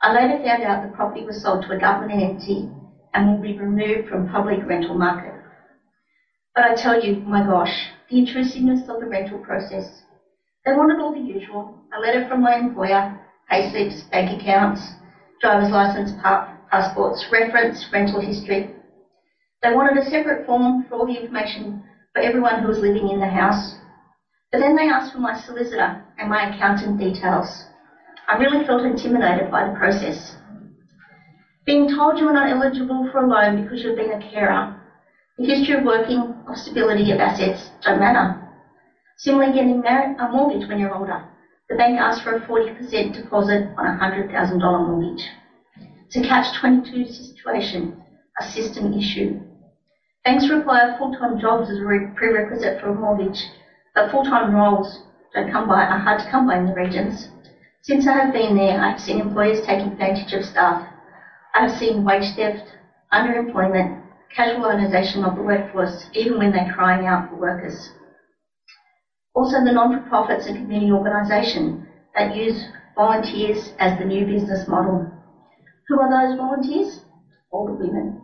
I 0.00 0.10
later 0.10 0.42
found 0.42 0.64
out 0.64 0.80
the 0.80 0.96
property 0.96 1.22
was 1.22 1.42
sold 1.42 1.64
to 1.64 1.72
a 1.72 1.78
government 1.78 2.22
entity 2.22 2.66
and 3.14 3.26
will 3.26 3.40
be 3.40 3.52
removed 3.58 4.08
from 4.08 4.28
public 4.28 4.64
rental 4.66 4.94
market. 4.94 5.34
But 6.54 6.64
I 6.64 6.74
tell 6.74 7.00
you, 7.02 7.22
my 7.24 7.44
gosh, 7.44 7.88
the 8.08 8.18
intrusiveness 8.18 8.88
of 8.88 9.00
the 9.00 9.06
rental 9.06 9.38
process. 9.38 10.02
They 10.64 10.72
wanted 10.72 11.00
all 11.00 11.12
the 11.12 11.20
usual, 11.20 11.74
a 11.96 12.00
letter 12.00 12.26
from 12.28 12.42
my 12.42 12.54
employer, 12.54 13.16
pay 13.48 13.70
slips, 13.70 14.02
bank 14.10 14.30
accounts, 14.38 14.92
driver's 15.40 15.70
license, 15.70 16.12
passports, 16.70 17.26
reference, 17.32 17.86
rental 17.92 18.20
history. 18.20 18.68
They 19.62 19.70
wanted 19.70 20.02
a 20.02 20.08
separate 20.08 20.44
form 20.44 20.86
for 20.88 20.96
all 20.96 21.06
the 21.06 21.16
information 21.16 21.80
for 22.12 22.20
everyone 22.20 22.60
who 22.60 22.68
was 22.68 22.80
living 22.80 23.08
in 23.08 23.20
the 23.20 23.26
house. 23.26 23.74
But 24.52 24.58
then 24.58 24.74
they 24.74 24.88
asked 24.88 25.12
for 25.12 25.18
my 25.18 25.34
solicitor 25.34 26.02
and 26.18 26.28
my 26.28 26.42
accountant 26.52 26.98
details. 26.98 27.64
I 28.28 28.34
really 28.34 28.64
felt 28.66 28.82
intimidated 28.82 29.50
by 29.50 29.64
the 29.64 29.70
process. 29.74 30.34
Being 31.70 31.86
told 31.94 32.18
you 32.18 32.26
are 32.26 32.32
not 32.32 32.50
eligible 32.50 33.08
for 33.12 33.18
a 33.18 33.28
loan 33.28 33.62
because 33.62 33.84
you've 33.84 33.94
been 33.94 34.10
a 34.10 34.18
carer, 34.18 34.74
The 35.38 35.44
history 35.44 35.76
of 35.78 35.84
working 35.84 36.34
or 36.48 36.56
stability 36.56 37.12
of 37.12 37.20
assets 37.20 37.70
don't 37.84 38.00
matter. 38.00 38.42
Similarly, 39.18 39.52
getting 39.52 39.80
married, 39.80 40.16
a 40.18 40.26
mortgage 40.26 40.66
when 40.68 40.80
you're 40.80 40.92
older. 40.92 41.22
The 41.68 41.76
bank 41.76 41.96
asks 42.00 42.24
for 42.24 42.34
a 42.34 42.40
40% 42.40 43.14
deposit 43.14 43.68
on 43.78 43.86
a 43.86 43.96
$100,000 43.96 44.84
mortgage. 44.84 45.28
It's 46.06 46.16
a 46.16 46.22
catch-22 46.22 47.06
situation, 47.06 48.02
a 48.40 48.42
system 48.42 48.92
issue. 48.92 49.38
Banks 50.24 50.50
require 50.50 50.96
full-time 50.98 51.38
jobs 51.38 51.70
as 51.70 51.78
a 51.78 52.12
prerequisite 52.16 52.80
for 52.80 52.88
a 52.88 52.92
mortgage, 52.92 53.44
but 53.94 54.10
full-time 54.10 54.52
roles 54.52 55.02
don't 55.32 55.52
come 55.52 55.68
by, 55.68 55.84
are 55.84 55.98
hard 56.00 56.18
to 56.18 56.28
come 56.32 56.48
by 56.48 56.56
in 56.56 56.66
the 56.66 56.74
regions. 56.74 57.28
Since 57.82 58.08
I 58.08 58.14
have 58.14 58.32
been 58.32 58.56
there, 58.56 58.76
I've 58.80 59.00
seen 59.00 59.20
employers 59.20 59.60
take 59.60 59.78
advantage 59.86 60.32
of 60.32 60.44
staff. 60.44 60.89
I've 61.54 61.76
seen 61.78 62.04
wage 62.04 62.34
theft, 62.36 62.64
underemployment, 63.12 64.02
casualisation 64.36 65.28
of 65.28 65.34
the 65.34 65.42
workforce, 65.42 66.08
even 66.12 66.38
when 66.38 66.52
they're 66.52 66.72
crying 66.72 67.06
out 67.06 67.28
for 67.28 67.36
workers. 67.36 67.90
Also, 69.34 69.64
the 69.64 69.72
non-for-profits 69.72 70.46
and 70.46 70.56
community 70.56 70.92
organisations 70.92 71.86
that 72.14 72.34
use 72.34 72.68
volunteers 72.94 73.72
as 73.78 73.98
the 73.98 74.04
new 74.04 74.24
business 74.26 74.68
model. 74.68 75.10
Who 75.88 76.00
are 76.00 76.10
those 76.10 76.36
volunteers? 76.36 77.00
Older 77.50 77.72
women. 77.72 78.20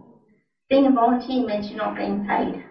Being 0.68 0.86
a 0.86 0.92
volunteer 0.92 1.44
means 1.44 1.68
you're 1.68 1.78
not 1.78 1.96
being 1.96 2.26
paid. 2.26 2.64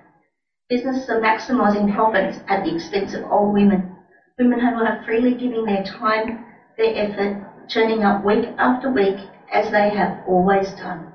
Businesses 0.69 1.09
are 1.09 1.19
maximising 1.19 1.93
profits 1.93 2.39
at 2.47 2.63
the 2.63 2.73
expense 2.73 3.13
of 3.13 3.29
old 3.29 3.53
women. 3.53 3.91
Women 4.39 4.59
who 4.59 4.83
are 4.83 5.03
freely 5.05 5.35
giving 5.35 5.65
their 5.65 5.83
time, 5.83 6.45
their 6.77 6.95
effort, 6.95 7.67
turning 7.69 8.03
up 8.03 8.23
week 8.23 8.45
after 8.57 8.89
week 8.89 9.17
as 9.55 9.71
they 9.71 9.89
have 9.89 10.21
always 10.27 10.69
done. 10.73 11.07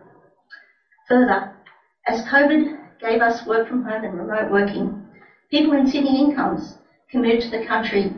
Further, 1.09 1.51
as 2.09 2.23
COVID 2.23 2.99
gave 2.99 3.21
us 3.21 3.47
work 3.47 3.69
from 3.69 3.83
home 3.83 4.03
and 4.03 4.17
remote 4.17 4.51
working, 4.51 4.99
people 5.51 5.73
in 5.75 5.87
Sydney 5.87 6.19
incomes 6.19 6.75
can 7.11 7.21
move 7.21 7.43
to 7.43 7.51
the 7.51 7.67
country, 7.67 8.11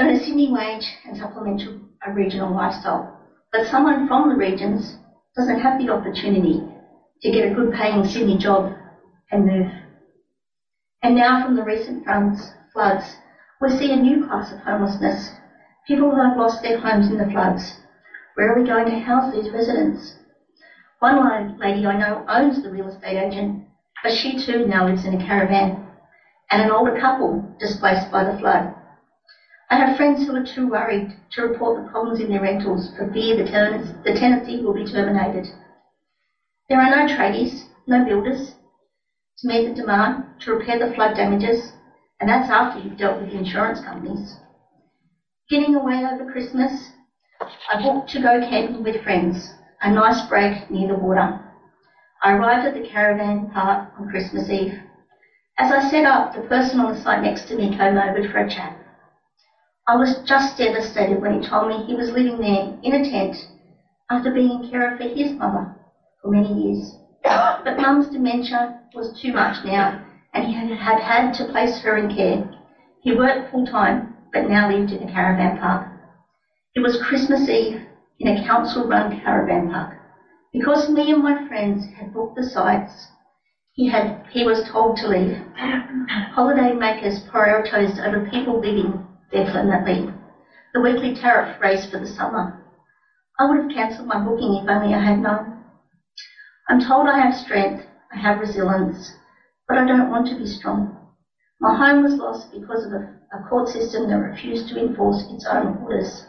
earn 0.00 0.10
a 0.10 0.16
Sydney 0.16 0.50
wage 0.50 0.86
and 1.04 1.14
supplement 1.14 1.62
a 2.06 2.10
regional 2.10 2.54
lifestyle. 2.54 3.06
But 3.52 3.66
someone 3.66 4.08
from 4.08 4.30
the 4.30 4.34
regions 4.34 4.96
doesn't 5.36 5.60
have 5.60 5.78
the 5.78 5.90
opportunity 5.90 6.62
to 7.22 7.30
get 7.30 7.44
a 7.44 7.54
good 7.54 7.72
paying 7.72 8.04
Sydney 8.04 8.38
job 8.38 8.72
and 9.30 9.44
move. 9.44 9.68
And 11.02 11.14
now 11.14 11.42
from 11.42 11.54
the 11.54 11.64
recent 11.64 12.02
floods, 12.04 12.50
floods, 12.72 13.16
we 13.60 13.68
see 13.68 13.92
a 13.92 13.96
new 13.96 14.26
class 14.26 14.52
of 14.52 14.58
homelessness. 14.60 15.30
People 15.86 16.10
who 16.10 16.22
have 16.22 16.36
lost 16.36 16.62
their 16.62 16.78
homes 16.78 17.10
in 17.10 17.18
the 17.18 17.28
floods. 17.30 17.74
Where 18.38 18.52
are 18.52 18.62
we 18.62 18.64
going 18.64 18.86
to 18.86 18.94
house 18.94 19.32
these 19.32 19.50
residents? 19.50 20.14
One 21.00 21.56
lady 21.58 21.84
I 21.84 21.96
know 21.96 22.24
owns 22.28 22.62
the 22.62 22.70
real 22.70 22.86
estate 22.86 23.18
agent, 23.18 23.58
but 24.00 24.12
she 24.12 24.38
too 24.38 24.64
now 24.64 24.86
lives 24.86 25.04
in 25.04 25.12
a 25.12 25.26
caravan 25.26 25.82
and 26.48 26.62
an 26.62 26.70
older 26.70 26.96
couple 27.00 27.44
displaced 27.58 28.12
by 28.12 28.22
the 28.22 28.38
flood. 28.38 28.70
I 29.68 29.74
have 29.74 29.96
friends 29.96 30.24
who 30.24 30.36
are 30.36 30.46
too 30.54 30.68
worried 30.68 31.16
to 31.32 31.42
report 31.42 31.74
the 31.74 31.90
problems 31.90 32.20
in 32.20 32.28
their 32.30 32.40
rentals 32.40 32.92
for 32.96 33.10
fear 33.12 33.34
the, 33.34 33.42
tenants, 33.42 33.90
the 34.04 34.12
tenancy 34.12 34.62
will 34.62 34.72
be 34.72 34.84
terminated. 34.84 35.48
There 36.68 36.80
are 36.80 36.88
no 36.88 37.12
tradies, 37.12 37.64
no 37.88 38.04
builders 38.04 38.54
to 39.38 39.48
meet 39.48 39.64
the 39.64 39.72
demand 39.72 40.22
to 40.42 40.52
repair 40.52 40.78
the 40.78 40.94
flood 40.94 41.16
damages, 41.16 41.72
and 42.20 42.28
that's 42.28 42.48
after 42.48 42.78
you've 42.78 42.98
dealt 42.98 43.18
with 43.18 43.26
the 43.30 43.36
insurance 43.36 43.80
companies. 43.80 44.36
Getting 45.50 45.74
away 45.74 46.04
over 46.04 46.22
Christmas, 46.22 46.90
I 47.70 47.82
booked 47.82 48.08
to 48.10 48.20
go 48.20 48.40
camping 48.40 48.82
with 48.82 49.02
friends, 49.02 49.52
a 49.82 49.90
nice 49.90 50.22
break 50.22 50.70
near 50.70 50.88
the 50.88 50.94
water. 50.94 51.38
I 52.22 52.32
arrived 52.32 52.64
at 52.64 52.72
the 52.72 52.80
caravan 52.80 53.50
park 53.52 53.84
on 53.98 54.08
Christmas 54.08 54.48
Eve. 54.48 54.72
As 55.58 55.70
I 55.70 55.86
set 55.86 56.06
up, 56.06 56.32
the 56.32 56.40
person 56.40 56.80
on 56.80 56.88
the 56.88 56.96
site 56.96 57.20
next 57.20 57.46
to 57.48 57.54
me 57.56 57.76
came 57.76 57.98
over 57.98 58.22
for 58.22 58.38
a 58.38 58.48
chat. 58.48 58.72
I 59.86 59.96
was 59.96 60.18
just 60.24 60.56
devastated 60.56 61.20
when 61.20 61.32
he 61.38 61.46
told 61.46 61.68
me 61.68 61.84
he 61.84 61.94
was 61.94 62.10
living 62.10 62.40
there 62.40 62.72
in 62.82 62.94
a 62.94 63.04
tent 63.04 63.36
after 64.10 64.30
being 64.30 64.62
in 64.62 64.70
care 64.70 64.96
for 64.96 65.04
his 65.04 65.36
mother 65.36 65.68
for 66.22 66.30
many 66.30 66.50
years. 66.50 66.94
But 67.22 67.76
mum's 67.76 68.08
dementia 68.08 68.72
was 68.94 69.10
too 69.20 69.32
much 69.32 69.62
now, 69.62 70.00
and 70.32 70.44
he 70.44 70.54
had 70.54 71.00
had 71.00 71.34
to 71.34 71.44
place 71.44 71.80
her 71.80 71.96
in 71.96 72.08
care. 72.08 72.42
He 73.02 73.12
worked 73.12 73.50
full 73.50 73.66
time, 73.66 74.06
but 74.32 74.46
now 74.46 74.66
lived 74.66 74.90
in 74.92 75.02
a 75.02 75.12
caravan 75.12 75.58
park. 75.58 75.82
It 76.78 76.82
was 76.82 77.02
Christmas 77.02 77.48
Eve 77.48 77.80
in 78.20 78.28
a 78.28 78.46
council 78.46 78.86
run 78.86 79.20
caravan 79.20 79.68
park. 79.68 79.96
Because 80.52 80.88
me 80.88 81.10
and 81.10 81.20
my 81.20 81.44
friends 81.48 81.84
had 81.86 82.12
booked 82.12 82.36
the 82.36 82.44
sites, 82.44 83.08
he 83.72 83.88
had 83.88 84.24
he 84.30 84.44
was 84.44 84.62
told 84.62 84.96
to 84.98 85.08
leave. 85.08 85.36
Holiday 86.30 86.70
makers 86.70 87.18
prioritised 87.18 87.98
over 87.98 88.20
people 88.30 88.60
living 88.60 88.96
there 89.32 89.50
permanently. 89.50 90.08
The 90.72 90.78
weekly 90.78 91.12
tariff 91.12 91.60
raised 91.60 91.90
for 91.90 91.96
the 91.98 92.06
summer. 92.06 92.54
I 93.40 93.46
would 93.46 93.60
have 93.60 93.70
cancelled 93.72 94.06
my 94.06 94.22
booking 94.22 94.54
if 94.54 94.68
only 94.68 94.94
I 94.94 95.00
had 95.00 95.18
known. 95.18 95.56
I'm 96.68 96.78
told 96.78 97.08
I 97.08 97.18
have 97.18 97.34
strength, 97.34 97.82
I 98.12 98.18
have 98.18 98.38
resilience, 98.38 99.10
but 99.66 99.76
I 99.76 99.84
don't 99.84 100.08
want 100.08 100.28
to 100.28 100.36
be 100.36 100.46
strong. 100.46 100.94
My 101.60 101.74
home 101.74 102.02
was 102.02 102.18
lost 102.18 102.52
because 102.52 102.84
of 102.84 102.92
a, 102.92 103.04
a 103.32 103.40
court 103.40 103.66
system 103.66 104.06
that 104.06 104.20
refused 104.20 104.68
to 104.68 104.78
enforce 104.78 105.24
its 105.28 105.44
own 105.44 105.76
orders. 105.82 106.22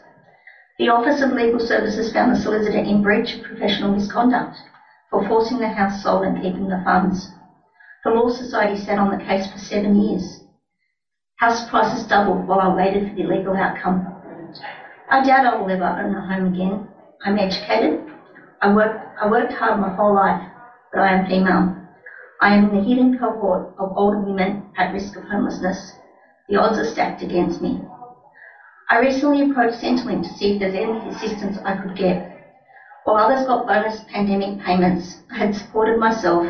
The 0.80 0.88
Office 0.88 1.22
of 1.22 1.34
Legal 1.34 1.60
Services 1.60 2.14
found 2.14 2.32
the 2.32 2.40
solicitor 2.40 2.78
in 2.78 3.02
breach 3.02 3.36
of 3.36 3.44
professional 3.44 3.92
misconduct 3.92 4.56
for 5.10 5.28
forcing 5.28 5.60
the 5.60 5.68
house 5.68 6.02
sold 6.02 6.24
and 6.24 6.42
keeping 6.42 6.70
the 6.70 6.82
funds. 6.86 7.28
The 8.06 8.12
Law 8.12 8.30
Society 8.30 8.80
sat 8.80 8.98
on 8.98 9.12
the 9.12 9.22
case 9.22 9.52
for 9.52 9.58
seven 9.58 10.02
years. 10.02 10.40
House 11.36 11.70
prices 11.70 12.08
doubled 12.08 12.48
while 12.48 12.62
I 12.62 12.74
waited 12.74 13.10
for 13.10 13.14
the 13.14 13.28
legal 13.28 13.58
outcome. 13.58 14.08
I 15.10 15.22
doubt 15.22 15.44
I 15.44 15.60
will 15.60 15.70
ever 15.70 15.84
own 15.84 16.14
a 16.16 16.26
home 16.26 16.54
again. 16.54 16.88
I'm 17.26 17.38
educated. 17.38 18.00
I 18.62 18.74
worked, 18.74 19.04
I 19.22 19.30
worked 19.30 19.52
hard 19.52 19.82
my 19.82 19.90
whole 19.90 20.16
life, 20.16 20.42
but 20.94 21.02
I 21.02 21.12
am 21.12 21.28
female. 21.28 21.76
I 22.40 22.56
am 22.56 22.64
in 22.64 22.72
the 22.72 22.88
hidden 22.88 23.20
cohort 23.20 23.68
of 23.78 23.92
older 23.98 24.20
women 24.20 24.64
at 24.78 24.94
risk 24.94 25.18
of 25.18 25.24
homelessness. 25.24 25.92
The 26.48 26.56
odds 26.56 26.80
are 26.80 26.86
stacked 26.86 27.22
against 27.22 27.62
me. 27.62 27.82
I 28.90 28.98
recently 28.98 29.50
approached 29.50 29.82
Centrelink 29.82 30.24
to 30.24 30.38
see 30.38 30.54
if 30.54 30.60
there's 30.60 30.74
any 30.74 31.10
assistance 31.10 31.58
I 31.64 31.74
could 31.74 31.96
get. 31.96 32.26
While 33.04 33.18
others 33.18 33.46
got 33.46 33.68
bonus 33.68 34.04
pandemic 34.12 34.60
payments, 34.60 35.18
I 35.32 35.38
had 35.38 35.56
supported 35.56 35.98
myself 35.98 36.46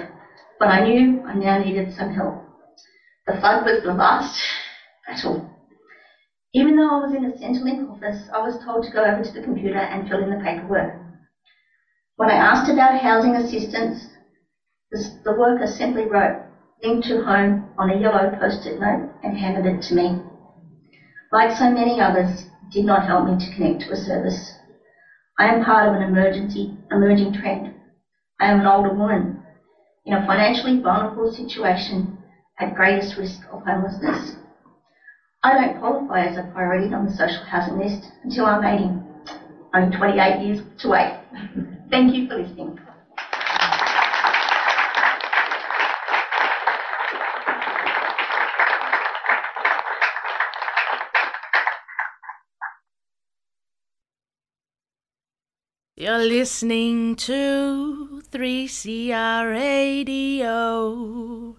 but 0.59 0.67
I 0.67 0.81
knew 0.81 1.23
I 1.25 1.33
now 1.33 1.57
needed 1.57 1.93
some 1.93 2.09
help. 2.09 2.35
The 3.25 3.33
flood 3.39 3.63
was 3.63 3.81
the 3.81 3.93
last 3.93 4.37
battle. 5.07 5.41
Even 6.53 6.75
though 6.75 6.97
I 6.97 7.01
was 7.01 7.13
in 7.13 7.23
a 7.23 7.29
Centrelink 7.29 7.89
office, 7.89 8.27
I 8.33 8.39
was 8.39 8.57
told 8.63 8.83
to 8.83 8.91
go 8.91 9.05
over 9.05 9.21
to 9.21 9.33
the 9.33 9.39
computer 9.39 9.77
and 9.77 10.07
fill 10.07 10.19
in 10.19 10.29
the 10.29 10.35
paperwork. 10.35 10.91
When 12.17 12.29
I 12.29 12.33
asked 12.33 12.69
about 12.69 12.99
housing 12.99 13.35
assistance, 13.35 14.07
the 14.91 15.31
worker 15.31 15.65
simply 15.65 16.05
wrote 16.05 16.35
link 16.83 17.03
to 17.03 17.17
home 17.17 17.61
on 17.77 17.89
a 17.89 17.93
yellow 17.93 18.27
post-it 18.37 18.77
note 18.77 19.07
and 19.23 19.37
handed 19.37 19.65
it 19.65 19.81
to 19.83 19.93
me. 19.93 20.15
Like 21.31 21.51
so 21.51 21.69
many 21.69 21.99
others, 21.99 22.45
did 22.71 22.85
not 22.85 23.05
help 23.05 23.25
me 23.25 23.35
to 23.37 23.51
connect 23.53 23.81
to 23.81 23.91
a 23.91 23.95
service. 23.95 24.53
I 25.39 25.45
am 25.47 25.63
part 25.63 25.85
of 25.85 25.93
an 25.93 26.01
emergency, 26.01 26.71
emerging 26.91 27.33
trend. 27.33 27.71
I 28.39 28.47
am 28.47 28.59
an 28.59 28.65
older 28.65 28.89
woman 28.91 29.37
in 30.05 30.13
a 30.13 30.25
financially 30.25 30.79
vulnerable 30.79 31.27
situation 31.31 32.09
at 32.59 32.75
greatest 32.75 33.15
risk 33.17 33.41
of 33.51 33.61
homelessness. 33.63 34.33
I 35.43 35.53
don't 35.53 35.77
qualify 35.79 36.25
as 36.25 36.37
a 36.37 36.41
priority 36.41 36.93
on 36.93 37.05
the 37.05 37.11
social 37.13 37.43
housing 37.43 37.77
list 37.77 38.11
until 38.23 38.45
I'm 38.45 38.63
80. 38.63 38.91
Only 39.73 39.95
28 39.95 40.39
years 40.39 40.61
to 40.79 40.89
wait. 40.89 41.13
Thank 41.91 42.13
you 42.13 42.27
for 42.27 42.35
listening. 42.35 42.77
You're 55.99 56.17
listening 56.17 57.17
to 57.27 58.23
3CR 58.31 59.51
Radio. 59.51 61.58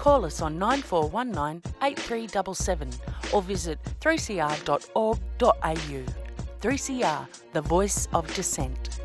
Call 0.00 0.24
us 0.24 0.40
on 0.40 0.58
9419 0.58 1.60
8377 1.82 2.88
or 3.34 3.42
visit 3.42 3.78
3cr.org.au. 4.00 5.14
3CR, 6.62 7.26
the 7.52 7.60
voice 7.60 8.08
of 8.14 8.34
dissent. 8.34 9.00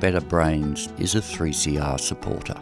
Better 0.00 0.22
Brains 0.22 0.88
is 0.98 1.14
a 1.14 1.20
3CR 1.20 2.00
supporter. 2.00 2.58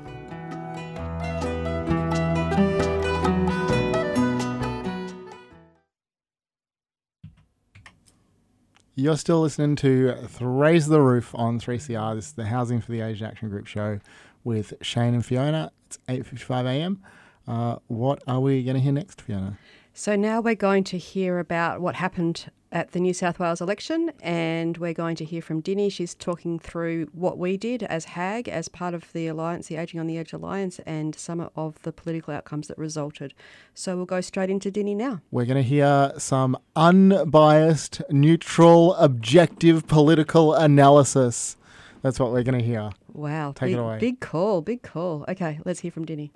You're 8.99 9.17
still 9.17 9.43
listening 9.43 9.77
to 9.77 10.13
Raise 10.41 10.89
the 10.89 11.01
Roof 11.01 11.33
on 11.33 11.61
3CR. 11.61 12.17
This 12.17 12.27
is 12.27 12.33
the 12.33 12.47
Housing 12.47 12.81
for 12.81 12.91
the 12.91 13.01
Aged 13.01 13.23
Action 13.23 13.49
Group 13.49 13.69
show 13.69 14.01
with 14.43 14.75
Shane 14.83 15.15
and 15.15 15.25
Fiona. 15.25 15.71
It's 15.87 16.01
8.55 16.09 16.65
a.m. 16.65 17.03
Uh, 17.47 17.77
what 17.87 18.25
are 18.27 18.41
we 18.41 18.65
going 18.65 18.75
to 18.75 18.81
hear 18.81 18.91
next, 18.91 19.21
Fiona? 19.21 19.57
So 19.95 20.17
now 20.17 20.41
we're 20.41 20.57
going 20.57 20.83
to 20.83 20.99
hear 20.99 21.39
about 21.39 21.81
what 21.81 21.95
happened 21.95 22.51
at 22.71 22.93
the 22.93 23.01
New 23.01 23.15
South 23.15 23.39
Wales 23.39 23.61
election, 23.61 24.13
and 24.21 24.77
we're 24.77 24.93
going 24.93 25.17
to 25.17 25.25
hear 25.25 25.41
from 25.41 25.63
Dini. 25.63 25.91
She's 25.91 26.15
talking 26.15 26.59
through 26.59 27.09
what 27.13 27.39
we 27.39 27.57
did 27.57 27.83
as 27.85 28.07
HAAG, 28.07 28.49
as 28.49 28.69
part 28.69 28.95
of 28.95 29.13
the 29.13 29.27
Alliance, 29.27 29.69
the 29.69 29.77
Aging 29.77 29.99
on 30.01 30.07
the 30.07 30.19
Edge 30.19 30.33
Alliance, 30.33 30.79
and 30.81 31.15
some 31.15 31.49
of 31.57 31.83
the 31.83 31.93
political 31.93 32.35
outcomes 32.35 32.69
that 32.69 32.77
resulted. 32.77 33.33
So 33.75 33.97
we'll 33.97 34.07
go 34.07 34.21
straight 34.21 34.51
into 34.51 34.71
Dini 34.71 34.95
now. 34.95 35.21
We're 35.31 35.47
going 35.47 35.57
to 35.57 35.63
hear 35.63 36.13
some 36.19 36.59
unbiased, 36.77 38.03
neutral, 38.11 38.95
objective 38.97 39.87
political 39.87 40.55
analysis. 40.55 41.57
That's 42.03 42.21
what 42.21 42.33
we're 42.33 42.43
going 42.43 42.59
to 42.59 42.65
hear. 42.65 42.91
Wow. 43.13 43.53
Take 43.53 43.69
big, 43.69 43.75
it 43.75 43.79
away. 43.81 43.99
Big 43.99 44.21
call, 44.21 44.61
big 44.61 44.83
call. 44.83 45.25
Okay, 45.29 45.59
let's 45.65 45.81
hear 45.81 45.91
from 45.91 46.07
Dini. 46.07 46.31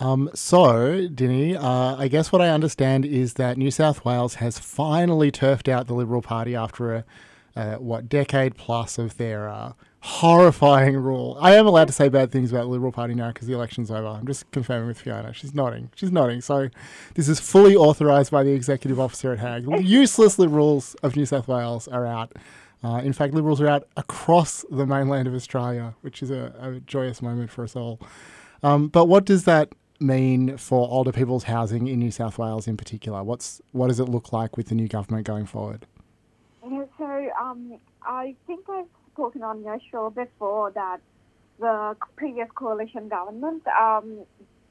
Um, 0.00 0.30
so, 0.34 1.08
Dini, 1.08 1.56
uh, 1.56 1.94
I 1.96 2.08
guess 2.08 2.32
what 2.32 2.40
I 2.40 2.48
understand 2.48 3.04
is 3.04 3.34
that 3.34 3.58
New 3.58 3.70
South 3.70 4.02
Wales 4.02 4.36
has 4.36 4.58
finally 4.58 5.30
turfed 5.30 5.68
out 5.68 5.88
the 5.88 5.94
Liberal 5.94 6.22
Party 6.22 6.56
after 6.56 7.04
a, 7.54 7.74
what, 7.74 8.08
decade 8.08 8.56
plus 8.56 8.96
of 8.96 9.18
their 9.18 9.50
uh, 9.50 9.74
horrifying 10.00 10.96
rule. 10.96 11.36
I 11.38 11.54
am 11.54 11.66
allowed 11.66 11.88
to 11.88 11.92
say 11.92 12.08
bad 12.08 12.32
things 12.32 12.50
about 12.50 12.62
the 12.62 12.68
Liberal 12.70 12.92
Party 12.92 13.14
now 13.14 13.28
because 13.28 13.46
the 13.46 13.52
election's 13.52 13.90
over. 13.90 14.06
I'm 14.06 14.26
just 14.26 14.50
confirming 14.52 14.88
with 14.88 14.98
Fiona. 14.98 15.34
She's 15.34 15.54
nodding. 15.54 15.90
She's 15.94 16.10
nodding. 16.10 16.40
So, 16.40 16.70
this 17.14 17.28
is 17.28 17.38
fully 17.38 17.76
authorised 17.76 18.30
by 18.30 18.42
the 18.42 18.52
executive 18.52 18.98
officer 18.98 19.32
at 19.32 19.38
HAAG. 19.38 19.84
Useless 19.84 20.38
Liberals 20.38 20.94
of 21.02 21.14
New 21.14 21.26
South 21.26 21.46
Wales 21.46 21.86
are 21.88 22.06
out. 22.06 22.32
Uh, 22.82 23.02
in 23.04 23.12
fact, 23.12 23.34
Liberals 23.34 23.60
are 23.60 23.68
out 23.68 23.86
across 23.98 24.64
the 24.70 24.86
mainland 24.86 25.28
of 25.28 25.34
Australia, 25.34 25.94
which 26.00 26.22
is 26.22 26.30
a, 26.30 26.54
a 26.58 26.80
joyous 26.80 27.20
moment 27.20 27.50
for 27.50 27.64
us 27.64 27.76
all. 27.76 28.00
Um, 28.62 28.88
but 28.88 29.06
what 29.06 29.26
does 29.26 29.44
that 29.44 29.74
mean 30.00 30.56
for 30.56 30.88
older 30.90 31.12
people's 31.12 31.44
housing 31.44 31.86
in 31.86 31.98
New 31.98 32.10
South 32.10 32.38
Wales 32.38 32.66
in 32.66 32.76
particular? 32.76 33.22
What's 33.22 33.60
what 33.72 33.88
does 33.88 34.00
it 34.00 34.08
look 34.08 34.32
like 34.32 34.56
with 34.56 34.68
the 34.68 34.74
new 34.74 34.88
government 34.88 35.26
going 35.26 35.46
forward? 35.46 35.86
Yeah, 36.68 36.84
so 36.98 37.30
um, 37.40 37.78
I 38.02 38.34
think 38.46 38.68
I've 38.68 38.86
spoken 39.12 39.42
on 39.42 39.62
your 39.62 39.78
show 39.90 40.10
before 40.10 40.70
that 40.72 41.00
the 41.58 41.96
previous 42.16 42.48
coalition 42.54 43.08
government 43.08 43.62
um, 43.68 44.20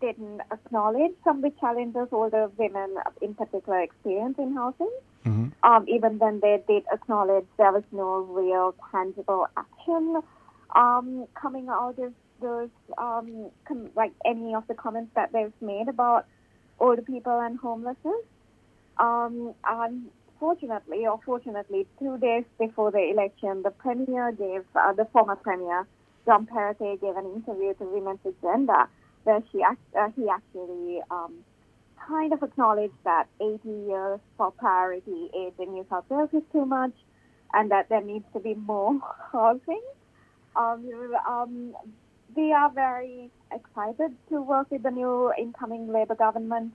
didn't 0.02 0.42
acknowledge 0.52 1.12
some 1.24 1.38
of 1.38 1.44
the 1.44 1.60
challenges 1.60 2.08
older 2.12 2.50
women 2.58 2.96
in 3.22 3.36
particular 3.36 3.82
experience 3.82 4.36
in 4.39 4.56
housing. 4.56 4.92
Mm-hmm. 5.26 5.48
Um, 5.63 5.86
even 5.88 6.18
then, 6.18 6.39
they 6.42 6.63
did 6.68 6.84
acknowledge 6.92 7.46
there 7.58 7.72
was 7.72 7.84
no 7.92 8.20
real 8.22 8.74
tangible 8.92 9.48
action 9.58 10.22
um, 10.76 11.28
coming 11.36 11.68
out 11.70 12.00
of 12.00 12.13
those, 12.41 12.69
um, 12.97 13.49
com- 13.65 13.91
like 13.95 14.12
any 14.25 14.54
of 14.56 14.67
the 14.67 14.73
comments 14.73 15.12
that 15.15 15.32
they've 15.32 15.54
made 15.62 15.88
about 15.88 16.25
older 16.80 17.02
people 17.02 17.39
and 17.39 17.58
homelessness. 17.60 18.23
Um, 18.97 19.54
unfortunately, 19.63 21.06
or 21.08 21.19
fortunately, 21.25 21.88
two 21.99 22.17
days 22.17 22.43
before 22.58 22.91
the 22.91 23.10
election, 23.12 23.62
the 23.63 23.71
premier 23.71 24.32
gave, 24.32 24.65
uh, 24.75 24.93
the 24.93 25.06
former 25.06 25.36
premier, 25.36 25.88
Dom 26.25 26.47
Perrottet, 26.47 27.02
gave 27.02 27.15
an 27.15 27.25
interview 27.25 27.73
to 27.75 27.86
Women's 27.86 28.19
Agenda 28.25 28.88
where 29.23 29.41
she 29.52 29.62
uh, 29.63 30.10
he 30.15 30.28
actually 30.30 31.02
um, 31.12 31.34
kind 32.08 32.34
of 32.34 32.41
acknowledged 32.41 32.93
that 33.04 33.28
80 33.41 33.60
years 33.65 34.19
for 34.38 34.52
priority 34.52 35.30
age 35.36 35.54
in 35.60 35.73
New 35.73 35.86
South 35.89 36.06
Wales 36.10 36.30
is 36.34 36.43
too 36.52 36.65
much 36.65 36.93
and 37.54 37.71
that 37.71 37.89
there 37.89 38.02
needs 38.02 38.25
to 38.34 38.39
be 38.39 38.54
more 38.56 38.99
housing. 39.32 39.82
Um, 40.56 40.89
um, 41.28 41.75
we 42.36 42.54
are 42.54 42.72
very 42.72 43.30
excited 43.52 44.15
to 44.30 44.42
work 44.42 44.70
with 44.72 44.84
the 44.84 44.92
new 44.92 45.32
incoming 45.38 45.92
Labor 45.92 46.15
government, 46.15 46.74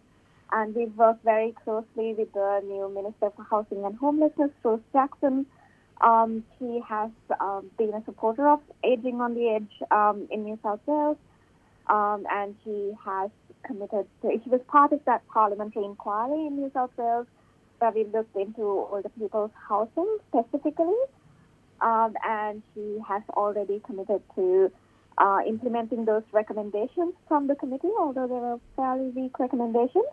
and 0.53 0.75
we've 0.75 0.97
worked 0.97 1.25
very 1.25 1.55
closely 1.65 2.15
with 2.15 2.33
the 2.33 2.61
new 2.65 2.89
Minister 2.93 3.31
for 3.37 3.45
Housing 3.45 3.85
and 3.85 3.97
Homelessness, 3.97 4.51
Rose 4.63 4.81
Jackson. 4.93 5.47
Um, 6.01 6.45
she 6.59 6.81
has 6.89 7.11
um, 7.41 7.71
been 7.79 7.95
a 7.95 8.05
supporter 8.05 8.49
of 8.49 8.61
Aging 8.83 9.21
on 9.21 9.35
the 9.35 9.49
Edge 9.51 9.89
um, 9.91 10.29
in 10.31 10.45
New 10.45 10.59
South 10.63 10.81
Wales, 10.87 11.19
um, 11.87 12.27
and 12.31 12.57
she 12.65 12.93
has 13.05 13.31
committed 13.65 14.07
to, 14.23 14.41
she 14.43 14.51
was 14.51 14.61
part 14.69 14.93
of 14.93 15.01
that 15.07 15.27
parliamentary 15.29 15.85
inquiry 15.85 16.47
in 16.47 16.57
New 16.57 16.71
South 16.75 16.91
Wales 16.97 17.27
where 17.79 17.91
we 17.93 18.05
looked 18.05 18.37
into 18.37 18.63
older 18.63 19.09
people's 19.19 19.51
housing 19.69 20.19
specifically. 20.29 20.95
Um, 21.81 22.15
and 22.27 22.63
she 22.73 22.99
has 23.07 23.23
already 23.31 23.83
committed 23.85 24.23
to 24.37 24.71
uh, 25.19 25.41
implementing 25.47 26.05
those 26.05 26.23
recommendations 26.33 27.15
from 27.29 27.47
the 27.47 27.55
committee, 27.55 27.91
although 27.99 28.27
they 28.27 28.35
were 28.35 28.59
fairly 28.77 29.11
weak 29.11 29.39
recommendations. 29.39 30.05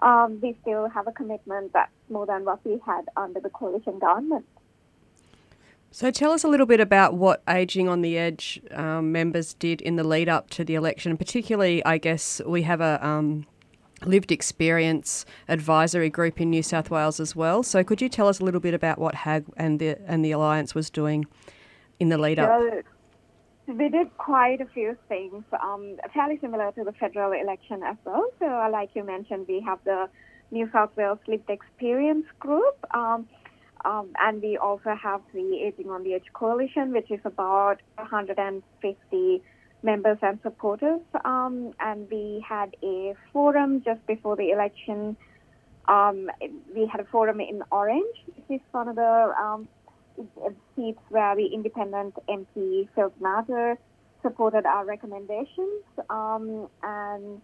Um, 0.00 0.38
we 0.42 0.56
still 0.62 0.88
have 0.88 1.06
a 1.06 1.12
commitment 1.12 1.72
that's 1.72 1.90
more 2.10 2.26
than 2.26 2.44
what 2.44 2.64
we 2.64 2.80
had 2.84 3.06
under 3.16 3.40
the 3.40 3.50
coalition 3.50 3.98
government. 3.98 4.44
So 5.90 6.10
tell 6.10 6.32
us 6.32 6.42
a 6.42 6.48
little 6.48 6.66
bit 6.66 6.80
about 6.80 7.14
what 7.14 7.42
Aging 7.48 7.88
on 7.88 8.02
the 8.02 8.18
Edge 8.18 8.60
um, 8.72 9.12
members 9.12 9.54
did 9.54 9.80
in 9.80 9.94
the 9.94 10.02
lead 10.02 10.28
up 10.28 10.50
to 10.50 10.64
the 10.64 10.74
election. 10.74 11.16
Particularly, 11.16 11.84
I 11.84 11.98
guess 11.98 12.40
we 12.44 12.62
have 12.62 12.80
a 12.80 12.98
um, 13.06 13.46
lived 14.04 14.32
experience 14.32 15.24
advisory 15.48 16.10
group 16.10 16.40
in 16.40 16.50
New 16.50 16.64
South 16.64 16.90
Wales 16.90 17.20
as 17.20 17.36
well. 17.36 17.62
So 17.62 17.84
could 17.84 18.02
you 18.02 18.08
tell 18.08 18.26
us 18.26 18.40
a 18.40 18.44
little 18.44 18.60
bit 18.60 18.74
about 18.74 18.98
what 18.98 19.14
HAAG 19.14 19.44
and 19.56 19.78
the 19.78 19.96
and 20.06 20.24
the 20.24 20.32
alliance 20.32 20.74
was 20.74 20.90
doing 20.90 21.26
in 22.00 22.08
the 22.08 22.18
lead 22.18 22.40
up? 22.40 22.60
So 22.60 22.82
we 23.66 23.88
did 23.88 24.16
quite 24.18 24.60
a 24.60 24.66
few 24.66 24.96
things, 25.08 25.42
um, 25.62 25.96
fairly 26.12 26.38
similar 26.40 26.72
to 26.72 26.84
the 26.84 26.92
federal 26.92 27.32
election 27.32 27.82
as 27.82 27.96
well. 28.04 28.26
So, 28.38 28.46
uh, 28.46 28.68
like 28.70 28.90
you 28.94 29.04
mentioned, 29.04 29.46
we 29.48 29.60
have 29.60 29.78
the 29.84 30.08
New 30.50 30.68
South 30.72 30.90
Wales 30.96 31.18
Lived 31.26 31.48
Experience 31.48 32.26
Group. 32.38 32.76
Um, 32.94 33.26
um, 33.84 34.08
and 34.18 34.40
we 34.40 34.56
also 34.56 34.94
have 34.94 35.20
the 35.34 35.62
Aging 35.62 35.90
on 35.90 36.04
the 36.04 36.14
Edge 36.14 36.32
Coalition, 36.32 36.92
which 36.92 37.10
is 37.10 37.20
about 37.24 37.78
150 37.96 39.42
members 39.82 40.18
and 40.22 40.38
supporters. 40.42 41.00
Um, 41.24 41.74
and 41.80 42.08
we 42.10 42.44
had 42.46 42.76
a 42.82 43.14
forum 43.32 43.82
just 43.84 44.06
before 44.06 44.36
the 44.36 44.50
election. 44.50 45.16
Um, 45.86 46.30
we 46.74 46.86
had 46.86 47.00
a 47.00 47.04
forum 47.04 47.40
in 47.40 47.62
Orange. 47.70 48.16
This 48.48 48.56
is 48.56 48.60
one 48.72 48.88
of 48.88 48.96
the 48.96 49.34
um, 49.38 49.68
seats 50.76 51.00
where 51.08 51.38
independent 51.38 52.14
MP 52.28 52.88
Phil 52.94 53.12
Donato 53.18 53.76
supported 54.22 54.66
our 54.66 54.84
recommendations. 54.84 55.82
Um, 56.10 56.68
and 56.82 57.40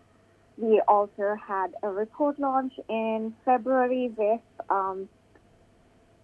we 0.57 0.81
also 0.89 1.37
had 1.47 1.75
a 1.83 1.89
report 1.89 2.39
launch 2.39 2.73
in 2.89 3.35
February 3.45 4.13
with 4.17 4.41
um, 4.69 5.09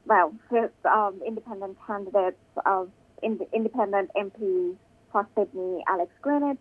well, 0.07 0.33
with 0.51 0.71
um, 0.85 1.21
independent 1.27 1.77
candidates 1.87 2.39
of 2.65 2.91
in, 3.23 3.41
independent 3.53 4.11
MPs 4.17 4.77
for 5.11 5.27
Sydney, 5.35 5.83
Alex 5.89 6.13
Greenwich, 6.23 6.59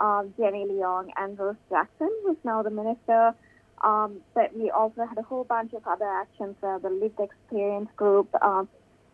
um, 0.00 0.32
Jenny 0.38 0.64
Leong, 0.64 1.10
and 1.16 1.38
Rose 1.38 1.56
Jackson, 1.68 2.10
who's 2.24 2.36
now 2.44 2.62
the 2.62 2.70
Minister 2.70 3.34
Um, 3.82 4.20
but 4.34 4.56
we 4.56 4.70
also 4.70 5.04
had 5.04 5.18
a 5.18 5.22
whole 5.22 5.44
bunch 5.44 5.72
of 5.72 5.86
other 5.86 6.06
actions 6.06 6.56
where 6.60 6.78
the 6.78 6.90
lived 6.90 7.20
experience 7.20 7.88
group 7.96 8.28
um, 8.42 8.68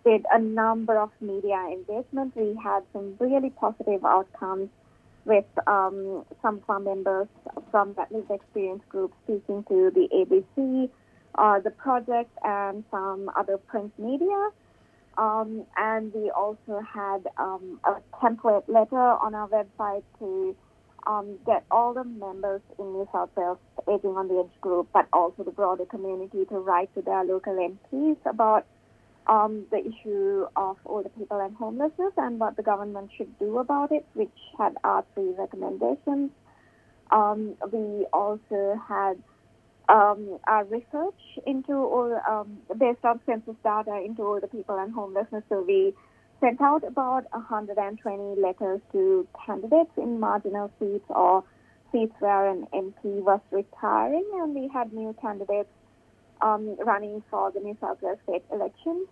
did 0.04 0.24
a 0.32 0.38
number 0.38 0.98
of 0.98 1.10
media 1.20 1.56
engagements. 1.70 2.36
We 2.36 2.58
had 2.62 2.82
some 2.92 3.16
really 3.18 3.50
positive 3.50 4.04
outcomes 4.04 4.68
with 5.24 5.46
um, 5.66 6.24
some 6.42 6.56
of 6.56 6.62
our 6.68 6.80
members 6.80 7.28
from 7.70 7.94
that 7.94 8.12
lived 8.12 8.30
experience 8.30 8.82
group 8.88 9.12
speaking 9.24 9.64
to 9.68 9.90
the 9.94 10.08
ABC, 10.12 10.90
uh, 11.36 11.60
the 11.60 11.70
project, 11.70 12.30
and 12.42 12.84
some 12.90 13.30
other 13.36 13.56
print 13.56 13.92
media. 13.98 14.50
Um, 15.16 15.64
and 15.76 16.12
we 16.12 16.30
also 16.30 16.80
had 16.92 17.26
um, 17.38 17.80
a 17.84 17.96
template 18.22 18.64
letter 18.68 18.96
on 18.96 19.34
our 19.34 19.48
website 19.48 20.02
to 20.18 20.56
um, 21.06 21.38
get 21.46 21.64
all 21.70 21.94
the 21.94 22.04
members 22.04 22.60
in 22.78 22.92
New 22.92 23.08
South 23.12 23.30
Wales 23.36 23.58
Aging 23.88 24.16
on 24.16 24.28
the 24.28 24.40
Edge 24.40 24.60
group, 24.60 24.88
but 24.92 25.06
also 25.12 25.44
the 25.44 25.50
broader 25.50 25.84
community 25.84 26.44
to 26.46 26.58
write 26.58 26.92
to 26.94 27.02
their 27.02 27.24
local 27.24 27.54
MPs 27.54 28.16
about 28.26 28.66
um, 29.26 29.64
the 29.70 29.78
issue 29.78 30.46
of 30.56 30.76
older 30.84 31.08
people 31.10 31.40
and 31.40 31.56
homelessness 31.56 32.12
and 32.16 32.38
what 32.38 32.56
the 32.56 32.62
government 32.62 33.10
should 33.16 33.38
do 33.38 33.58
about 33.58 33.92
it, 33.92 34.04
which 34.14 34.36
had 34.58 34.74
our 34.84 35.04
three 35.14 35.32
recommendations. 35.38 36.30
Um, 37.10 37.54
we 37.72 38.06
also 38.12 38.80
had 38.86 39.22
um, 39.88 40.38
our 40.46 40.64
research 40.64 41.20
into 41.46 41.72
all, 41.72 42.20
um, 42.28 42.58
based 42.78 43.04
on 43.04 43.20
census 43.26 43.54
data 43.62 44.02
into 44.04 44.22
older 44.22 44.46
people 44.46 44.78
and 44.78 44.92
homelessness. 44.92 45.44
So 45.48 45.62
we 45.62 45.94
sent 46.40 46.60
out 46.60 46.84
about 46.84 47.24
120 47.32 48.40
letters 48.40 48.80
to 48.92 49.26
candidates 49.46 49.90
in 49.96 50.20
marginal 50.20 50.70
seats 50.78 51.04
or 51.08 51.44
seats 51.92 52.14
where 52.18 52.50
an 52.50 52.66
MP 52.74 53.22
was 53.22 53.40
retiring, 53.50 54.28
and 54.34 54.54
we 54.54 54.68
had 54.72 54.92
new 54.92 55.14
candidates 55.20 55.68
um, 56.40 56.76
running 56.84 57.22
for 57.30 57.50
the 57.52 57.60
New 57.60 57.76
South 57.80 57.98
Wales 58.02 58.18
state 58.28 58.42
elections, 58.52 59.08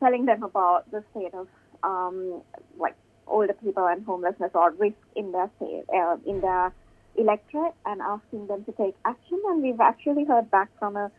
telling 0.00 0.26
them 0.26 0.42
about 0.42 0.90
the 0.90 1.02
state 1.10 1.34
of 1.34 1.48
um, 1.82 2.42
like 2.78 2.94
older 3.26 3.52
people 3.52 3.86
and 3.86 4.04
homelessness 4.04 4.50
or 4.54 4.70
risk 4.72 4.96
in 5.14 5.32
their 5.32 5.50
state, 5.56 5.84
uh, 5.94 6.16
in 6.26 6.40
their 6.40 6.72
electorate, 7.16 7.74
and 7.86 8.00
asking 8.00 8.46
them 8.46 8.64
to 8.64 8.72
take 8.72 8.94
action. 9.04 9.40
And 9.46 9.62
we've 9.62 9.80
actually 9.80 10.24
heard 10.24 10.50
back 10.50 10.70
from 10.78 10.96
a 10.96 11.10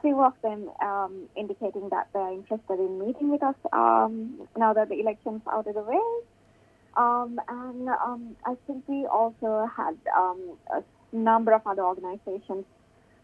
few 0.00 0.22
of 0.22 0.32
them 0.42 0.70
um, 0.80 1.28
indicating 1.36 1.88
that 1.90 2.08
they're 2.12 2.32
interested 2.32 2.78
in 2.78 2.98
meeting 2.98 3.30
with 3.30 3.42
us 3.42 3.56
um, 3.72 4.48
now 4.56 4.72
that 4.72 4.88
the 4.88 5.00
election's 5.00 5.42
out 5.50 5.66
of 5.66 5.74
the 5.74 5.82
way. 5.82 6.00
Um, 6.96 7.40
and 7.48 7.88
um, 7.88 8.36
I 8.44 8.56
think 8.66 8.84
we 8.88 9.06
also 9.06 9.68
had 9.76 9.96
um, 10.16 10.58
a 10.72 10.82
number 11.12 11.52
of 11.52 11.66
other 11.66 11.82
organizations 11.82 12.64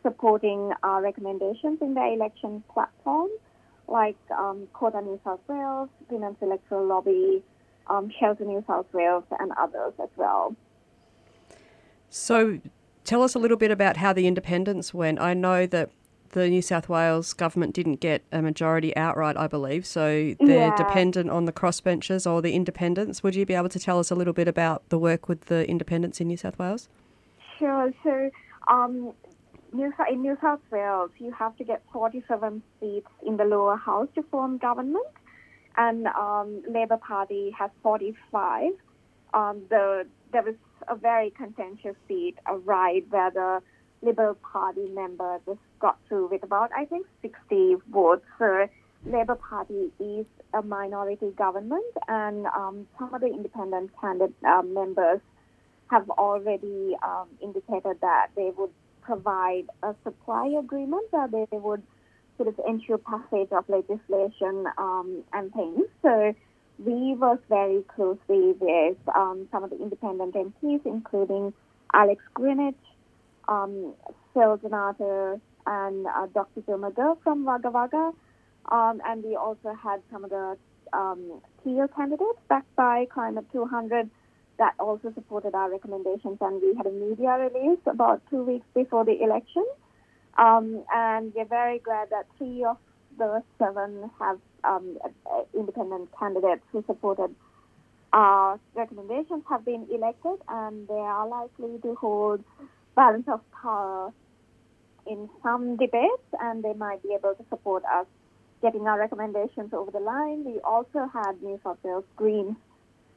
supporting 0.03 0.73
our 0.83 1.03
recommendations 1.03 1.79
in 1.81 1.95
their 1.95 2.13
election 2.13 2.63
platform, 2.73 3.31
like 3.89 4.17
um, 4.37 4.69
New 4.81 5.21
South 5.25 5.41
Wales, 5.49 5.89
Women's 6.09 6.37
Electoral 6.41 6.87
Lobby, 6.87 7.43
um, 7.89 8.11
Shelter 8.19 8.45
New 8.45 8.65
South 8.67 8.87
Wales, 8.93 9.25
and 9.39 9.53
others 9.53 9.93
as 10.03 10.09
well. 10.17 10.55
So, 12.09 12.61
tell 13.05 13.23
us 13.23 13.35
a 13.35 13.39
little 13.39 13.57
bit 13.57 13.71
about 13.71 13.99
how 13.99 14.13
the 14.13 14.27
independents 14.27 14.95
went. 14.95 15.21
I 15.21 15.35
know 15.35 15.67
that 15.67 15.91
the 16.31 16.49
New 16.49 16.63
South 16.63 16.89
Wales 16.89 17.33
government 17.33 17.75
didn't 17.75 18.01
get 18.01 18.23
a 18.33 18.43
majority 18.43 18.95
outright, 18.97 19.37
I 19.37 19.47
believe, 19.47 19.87
so 19.87 20.35
they're 20.41 20.69
Yeah. 20.69 20.77
dependent 20.77 21.31
on 21.31 21.45
the 21.45 21.53
crossbenchers 21.53 22.31
or 22.31 22.43
the 22.43 22.55
independents. 22.55 23.23
Would 23.23 23.37
you 23.37 23.47
be 23.47 23.55
able 23.55 23.69
to 23.69 23.79
tell 23.79 24.01
us 24.01 24.11
a 24.11 24.15
little 24.17 24.33
bit 24.33 24.49
about 24.49 24.89
the 24.89 24.99
work 24.99 25.29
with 25.29 25.43
the 25.43 25.69
independents 25.69 26.21
in 26.21 26.27
New 26.27 26.37
South 26.37 26.59
Wales? 26.59 26.89
Sure. 27.59 27.93
So, 28.03 28.31
um, 28.67 29.13
New, 29.75 29.93
in 30.09 30.23
New 30.23 30.39
South 30.41 30.61
Wales, 30.71 31.11
you 31.19 31.33
have 31.33 31.57
to 31.57 31.65
get 31.65 31.83
47 31.93 32.63
seats 32.79 33.09
in 33.27 33.37
the 33.37 33.45
lower 33.45 33.77
house 33.77 34.07
to 34.15 34.23
form 34.31 34.57
government, 34.57 35.07
and 35.77 36.07
um, 36.07 36.63
Labor 36.69 36.97
Party 36.97 37.53
has 37.59 37.71
45. 37.83 38.73
Um, 39.35 39.63
the 39.69 40.07
there 40.33 40.45
was 40.45 40.55
a 40.89 40.95
very 40.95 41.31
contentious 41.31 41.97
seat, 42.07 42.37
a 42.47 42.57
Ryde 42.57 43.11
where 43.11 43.33
the 43.33 43.63
Liberal 44.01 44.35
Party 44.35 44.89
member 44.91 45.41
just 45.45 45.59
got 45.81 45.99
through 46.07 46.29
with 46.29 46.45
about, 46.45 46.71
I 46.77 46.85
think, 46.85 47.07
60 47.23 47.77
votes. 47.91 48.25
So, 48.39 48.69
Labor 49.07 49.35
Party 49.35 49.91
is 49.99 50.27
a 50.53 50.63
minority 50.63 51.33
government, 51.37 51.85
and 52.07 52.47
um, 52.47 52.87
some 52.97 53.13
of 53.13 53.21
the 53.21 53.27
independent 53.27 53.91
candidate 54.01 54.35
uh, 54.47 54.63
members 54.63 55.21
have 55.91 56.09
already 56.11 56.97
um, 57.03 57.29
indicated 57.43 58.01
that 58.01 58.29
they 58.37 58.53
would 58.57 58.71
provide 59.05 59.65
a 59.83 59.95
supply 60.03 60.47
agreement 60.59 61.05
where 61.11 61.29
they 61.29 61.47
would 61.53 61.83
sort 62.37 62.49
of 62.49 62.59
ensure 62.67 62.99
passage 62.99 63.49
of 63.53 63.69
legislation 63.69 64.67
um, 64.79 65.23
and 65.33 65.53
things. 65.53 65.85
So 66.03 66.35
we 66.79 67.15
work 67.15 67.43
very 67.49 67.83
closely 67.95 68.55
with 68.59 68.97
um, 69.15 69.47
some 69.53 69.63
of 69.63 69.71
the 69.71 69.81
independent 69.81 70.35
MPs, 70.35 70.81
including 70.85 71.53
Alex 71.93 72.23
Greenwich, 72.35 72.75
um, 73.47 73.95
Phil 74.33 74.57
Donato, 74.57 75.41
and 75.67 76.07
uh, 76.07 76.27
Dr. 76.35 76.63
Joe 76.67 77.19
from 77.23 77.45
Wagga 77.45 77.71
Wagga. 77.71 78.13
Um, 78.71 79.01
and 79.05 79.23
we 79.23 79.37
also 79.37 79.75
had 79.81 80.01
some 80.11 80.25
of 80.25 80.31
the 80.31 80.57
um, 80.93 81.41
Teal 81.63 81.89
candidates 81.89 82.39
backed 82.49 82.75
by 82.77 83.07
Climate 83.13 83.45
200 83.53 84.11
that 84.59 84.75
also 84.79 85.13
supported 85.15 85.55
our 85.55 85.71
recommendations. 85.71 86.39
And 86.41 86.63
we 86.63 86.75
had 86.77 86.87
a 86.87 86.91
media 86.91 87.31
release 87.39 87.81
about 87.87 88.23
two 88.31 88.43
weeks 88.43 88.67
before 88.75 89.05
the 89.05 89.21
election. 89.23 89.65
Um, 90.39 90.85
and 90.93 91.33
we're 91.35 91.45
very 91.45 91.79
glad 91.79 92.11
that 92.11 92.27
three 92.39 92.65
of 92.65 92.77
the 93.19 93.43
seven 93.59 94.11
have 94.19 94.39
um, 94.65 94.99
independent 95.55 96.11
candidates 96.19 96.63
who 96.73 96.83
supported 96.87 97.35
our 98.13 98.61
recommendations 98.75 99.43
have 99.49 99.65
been 99.65 99.87
elected, 99.93 100.39
and 100.49 100.87
they 100.87 100.95
are 100.95 101.27
likely 101.27 101.79
to 101.83 101.97
hold 101.97 102.45
balance 102.95 103.27
of 103.27 103.41
power 103.51 104.13
in 105.07 105.29
some 105.43 105.77
debates, 105.77 106.23
and 106.41 106.63
they 106.63 106.73
might 106.75 107.03
be 107.03 107.13
able 107.13 107.35
to 107.35 107.45
support 107.51 107.83
us 107.85 108.07
getting 108.63 108.87
our 108.87 108.99
recommendations 108.99 109.73
over 109.73 109.91
the 109.91 109.99
line. 109.99 110.45
We 110.45 110.61
also 110.61 111.11
had 111.13 111.43
New 111.43 111.61
South 111.65 111.79
Wales 111.83 112.05
Greens 112.17 112.57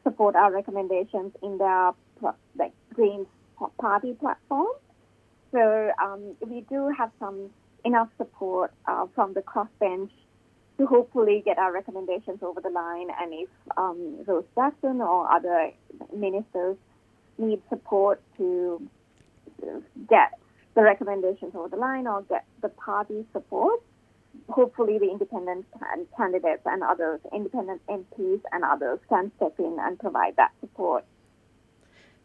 support 0.08 0.36
our 0.36 0.52
recommendations 0.54 1.34
in 1.44 1.58
their 1.58 1.92
like 2.58 2.74
Greens 2.94 3.28
party 3.80 4.14
platform. 4.14 4.68
So 5.52 5.92
um, 6.02 6.36
we 6.46 6.62
do 6.70 6.94
have 6.98 7.12
some 7.20 7.50
enough 7.84 8.10
support 8.18 8.72
uh, 8.88 9.08
from 9.16 9.34
the 9.34 9.42
crossbench 9.42 10.12
to 10.78 10.86
hopefully 10.86 11.42
get 11.44 11.58
our 11.58 11.74
recommendations 11.74 12.40
over 12.42 12.62
the 12.62 12.70
line. 12.70 13.08
And 13.20 13.34
if 13.34 13.50
um, 13.76 14.24
Rose 14.26 14.46
Jackson 14.56 15.02
or 15.02 15.30
other 15.32 15.72
ministers 16.16 16.78
need 17.38 17.62
support 17.70 18.22
to 18.38 18.82
get 20.10 20.40
the 20.76 20.84
recommendations 20.84 21.54
over 21.56 21.70
the 21.70 21.78
line 21.78 22.08
or 22.08 22.22
get 22.24 22.46
the 22.62 22.70
party 22.70 23.26
support, 23.34 23.82
hopefully 24.50 24.98
the 24.98 25.10
independent 25.10 25.66
candidates 26.16 26.62
and 26.66 26.84
others, 26.84 27.20
independent 27.34 27.82
MPs 27.88 28.42
and 28.52 28.64
others 28.64 29.00
can 29.10 29.32
step 29.38 29.56
in 29.60 29.78
and 29.80 30.00
provide 30.00 30.36
that 30.38 30.52
support. 30.62 31.06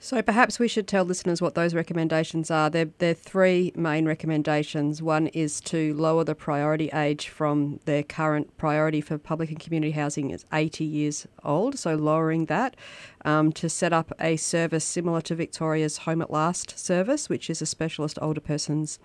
So 0.04 0.20
perhaps 0.20 0.58
we 0.58 0.66
should 0.66 0.88
tell 0.88 1.04
listeners 1.04 1.40
what 1.40 1.54
those 1.54 1.74
recommendations 1.74 2.50
are. 2.50 2.68
They're, 2.68 2.90
they're 2.98 3.14
three 3.14 3.72
main 3.76 4.04
recommendations. 4.04 5.00
One 5.00 5.28
is 5.28 5.60
to 5.60 5.94
lower 5.94 6.24
the 6.24 6.34
priority 6.34 6.90
age 6.92 7.28
from 7.28 7.78
their 7.84 8.02
current 8.02 8.56
priority 8.56 9.00
for 9.00 9.16
public 9.16 9.50
and 9.50 9.60
community 9.60 9.92
housing 9.92 10.30
is 10.30 10.44
80 10.52 10.84
years 10.84 11.28
old, 11.44 11.78
so 11.78 11.94
lowering 11.94 12.46
that. 12.46 12.76
Um, 13.24 13.52
to 13.52 13.68
set 13.68 13.92
up 13.92 14.12
a 14.18 14.36
service 14.36 14.84
similar 14.84 15.20
to 15.20 15.36
Victoria's 15.36 15.98
Home 15.98 16.20
at 16.20 16.32
Last 16.32 16.76
service, 16.76 17.28
which 17.28 17.48
is 17.48 17.62
a 17.62 17.66
specialist 17.66 18.18
older 18.20 18.40
person's 18.40 18.98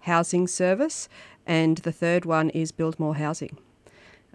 housing 0.00 0.48
service. 0.48 1.08
And 1.46 1.78
the 1.78 1.92
third 1.92 2.24
one 2.24 2.50
is 2.50 2.72
build 2.72 2.98
more 2.98 3.16
housing. 3.16 3.58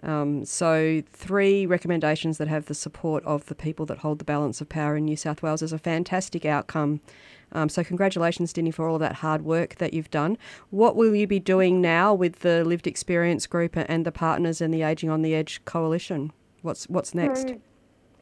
Um, 0.02 0.44
so, 0.44 1.02
three 1.12 1.64
recommendations 1.64 2.38
that 2.38 2.48
have 2.48 2.66
the 2.66 2.74
support 2.74 3.24
of 3.24 3.46
the 3.46 3.54
people 3.54 3.86
that 3.86 3.98
hold 3.98 4.18
the 4.18 4.24
balance 4.24 4.60
of 4.60 4.68
power 4.68 4.96
in 4.96 5.06
New 5.06 5.16
South 5.16 5.42
Wales 5.42 5.62
is 5.62 5.72
a 5.72 5.78
fantastic 5.78 6.44
outcome. 6.44 7.00
Um, 7.52 7.68
so, 7.68 7.82
congratulations, 7.82 8.52
Dini, 8.52 8.74
for 8.74 8.86
all 8.86 8.96
of 8.96 9.00
that 9.00 9.14
hard 9.14 9.42
work 9.42 9.76
that 9.76 9.94
you've 9.94 10.10
done. 10.10 10.36
What 10.70 10.96
will 10.96 11.14
you 11.14 11.26
be 11.26 11.40
doing 11.40 11.80
now 11.80 12.12
with 12.12 12.40
the 12.40 12.62
Lived 12.64 12.86
Experience 12.86 13.46
Group 13.46 13.74
and 13.74 14.04
the 14.04 14.12
partners 14.12 14.60
in 14.60 14.70
the 14.70 14.82
Aging 14.82 15.08
on 15.08 15.22
the 15.22 15.34
Edge 15.34 15.64
coalition? 15.64 16.32
What's 16.60 16.88
what's 16.88 17.14
next? 17.14 17.48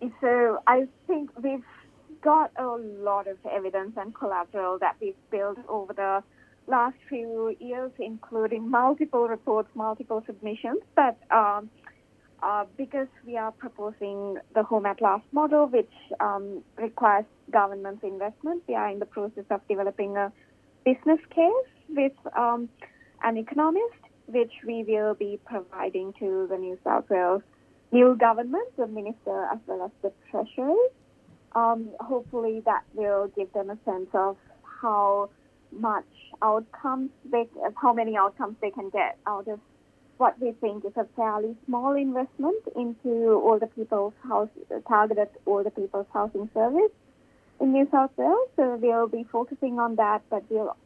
So, 0.00 0.12
so 0.20 0.62
I 0.66 0.86
think 1.08 1.30
we've 1.42 1.64
got 2.22 2.50
a 2.56 2.66
lot 2.66 3.26
of 3.26 3.36
evidence 3.50 3.92
and 3.96 4.14
collateral 4.14 4.78
that 4.78 4.96
we've 5.00 5.14
built 5.30 5.58
over 5.68 5.92
the 5.92 6.22
last 6.66 6.96
few 7.08 7.54
years, 7.60 7.92
including 7.98 8.70
multiple 8.70 9.28
reports, 9.28 9.68
multiple 9.74 10.22
submissions. 10.26 10.80
But 10.96 11.16
um, 11.30 11.70
uh, 12.42 12.64
because 12.76 13.08
we 13.26 13.36
are 13.36 13.52
proposing 13.52 14.36
the 14.54 14.62
Home 14.62 14.86
at 14.86 15.00
Last 15.00 15.24
model, 15.32 15.66
which 15.66 15.92
um, 16.20 16.62
requires 16.76 17.24
government 17.50 18.00
investment, 18.02 18.62
we 18.68 18.74
are 18.74 18.88
in 18.88 18.98
the 18.98 19.06
process 19.06 19.44
of 19.50 19.60
developing 19.68 20.16
a 20.16 20.32
business 20.84 21.20
case 21.34 21.70
with 21.88 22.12
um, 22.36 22.68
an 23.22 23.36
economist, 23.36 23.94
which 24.26 24.52
we 24.66 24.84
will 24.86 25.14
be 25.14 25.38
providing 25.44 26.12
to 26.18 26.46
the 26.50 26.56
New 26.56 26.78
South 26.84 27.08
Wales 27.08 27.42
new 27.92 28.16
government, 28.16 28.68
the 28.76 28.86
minister 28.88 29.48
as 29.52 29.58
well 29.66 29.84
as 29.84 29.90
the 30.02 30.12
treasury. 30.30 30.76
Um, 31.54 31.90
hopefully, 32.00 32.60
that 32.64 32.82
will 32.94 33.30
give 33.36 33.52
them 33.52 33.70
a 33.70 33.78
sense 33.84 34.08
of 34.12 34.36
how 34.82 35.30
much 35.78 36.04
outcomes 36.42 37.10
they, 37.30 37.48
how 37.80 37.92
many 37.92 38.16
outcomes 38.16 38.56
they 38.60 38.70
can 38.70 38.90
get 38.90 39.18
out 39.26 39.48
of 39.48 39.60
what 40.16 40.40
we 40.40 40.52
think 40.60 40.84
is 40.84 40.92
a 40.96 41.06
fairly 41.16 41.56
small 41.66 41.94
investment 41.94 42.62
into 42.76 43.32
older 43.32 43.66
people's 43.66 44.14
house, 44.22 44.48
targeted 44.86 45.28
older 45.46 45.70
people's 45.70 46.06
housing 46.12 46.48
service 46.54 46.92
in 47.60 47.72
New 47.72 47.88
South 47.90 48.10
Wales. 48.16 48.48
So 48.56 48.76
we'll 48.76 49.08
be 49.08 49.24
focusing 49.30 49.78
on 49.78 49.96
that, 49.96 50.22
but 50.30 50.44
we'll 50.48 50.76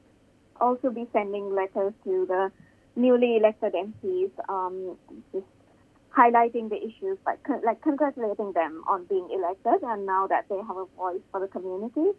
also 0.60 0.90
be 0.90 1.06
sending 1.12 1.54
letters 1.54 1.92
to 2.04 2.26
the 2.26 2.50
newly 2.96 3.36
elected 3.36 3.74
MPs, 3.74 4.30
um, 4.48 4.96
just 5.32 5.46
highlighting 6.16 6.68
the 6.68 6.76
issues, 6.76 7.18
like, 7.26 7.38
like 7.64 7.80
congratulating 7.82 8.52
them 8.52 8.82
on 8.88 9.04
being 9.04 9.28
elected 9.30 9.86
and 9.86 10.06
now 10.06 10.26
that 10.26 10.46
they 10.48 10.56
have 10.56 10.76
a 10.76 10.86
voice 10.96 11.20
for 11.30 11.40
the 11.40 11.48
community 11.48 12.10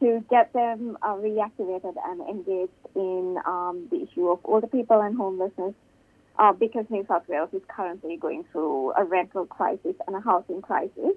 to 0.00 0.24
get 0.28 0.52
them 0.52 0.98
uh, 1.02 1.14
reactivated 1.14 1.94
and 2.04 2.20
engaged 2.28 2.72
in 2.94 3.38
um, 3.46 3.88
the 3.90 4.02
issue 4.02 4.28
of 4.28 4.40
older 4.44 4.66
people 4.66 5.00
and 5.00 5.16
homelessness 5.16 5.74
uh, 6.38 6.52
because 6.52 6.84
New 6.90 7.04
South 7.08 7.22
Wales 7.28 7.48
is 7.52 7.62
currently 7.68 8.16
going 8.16 8.44
through 8.52 8.92
a 8.92 9.04
rental 9.04 9.46
crisis 9.46 9.94
and 10.06 10.16
a 10.16 10.20
housing 10.20 10.60
crisis. 10.60 11.14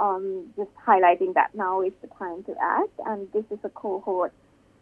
Um, 0.00 0.52
just 0.56 0.70
highlighting 0.86 1.34
that 1.34 1.54
now 1.54 1.82
is 1.82 1.92
the 2.00 2.08
time 2.18 2.42
to 2.44 2.54
act, 2.62 2.92
and 3.06 3.30
this 3.32 3.44
is 3.50 3.58
a 3.64 3.68
cohort 3.68 4.32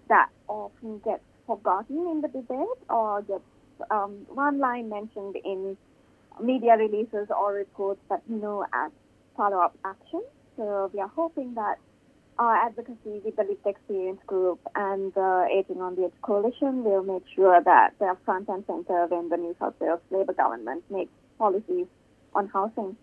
that 0.08 0.28
often 0.46 1.00
gets 1.04 1.22
forgotten 1.46 2.08
in 2.08 2.20
the 2.20 2.28
debate 2.28 2.78
or 2.88 3.22
gets 3.22 3.42
um, 3.90 4.26
one 4.28 4.58
line 4.58 4.88
mentioned 4.88 5.36
in 5.44 5.76
media 6.40 6.76
releases 6.76 7.28
or 7.36 7.52
reports, 7.52 8.00
but 8.08 8.22
no 8.28 8.64
follow-up 9.36 9.76
action. 9.84 10.22
So 10.56 10.90
we 10.92 11.00
are 11.00 11.10
hoping 11.14 11.54
that 11.54 11.78
our 12.38 12.54
advocacy 12.54 13.20
with 13.24 13.36
the 13.36 13.42
Lived 13.42 13.66
Experience 13.66 14.20
Group 14.26 14.60
and 14.74 15.12
the 15.14 15.48
Aging 15.52 15.80
on 15.80 15.96
the 15.96 16.04
Edge 16.04 16.12
Coalition 16.22 16.84
will 16.84 17.02
make 17.02 17.24
sure 17.34 17.60
that 17.62 17.94
they're 17.98 18.16
front 18.24 18.48
and 18.48 18.64
center 18.66 19.06
when 19.06 19.28
the 19.28 19.36
New 19.36 19.56
South 19.58 19.74
Wales 19.80 20.00
Labor 20.10 20.32
government 20.32 20.84
makes 20.90 21.10
policies 21.38 21.86
on 22.34 22.48
housing. 22.48 22.96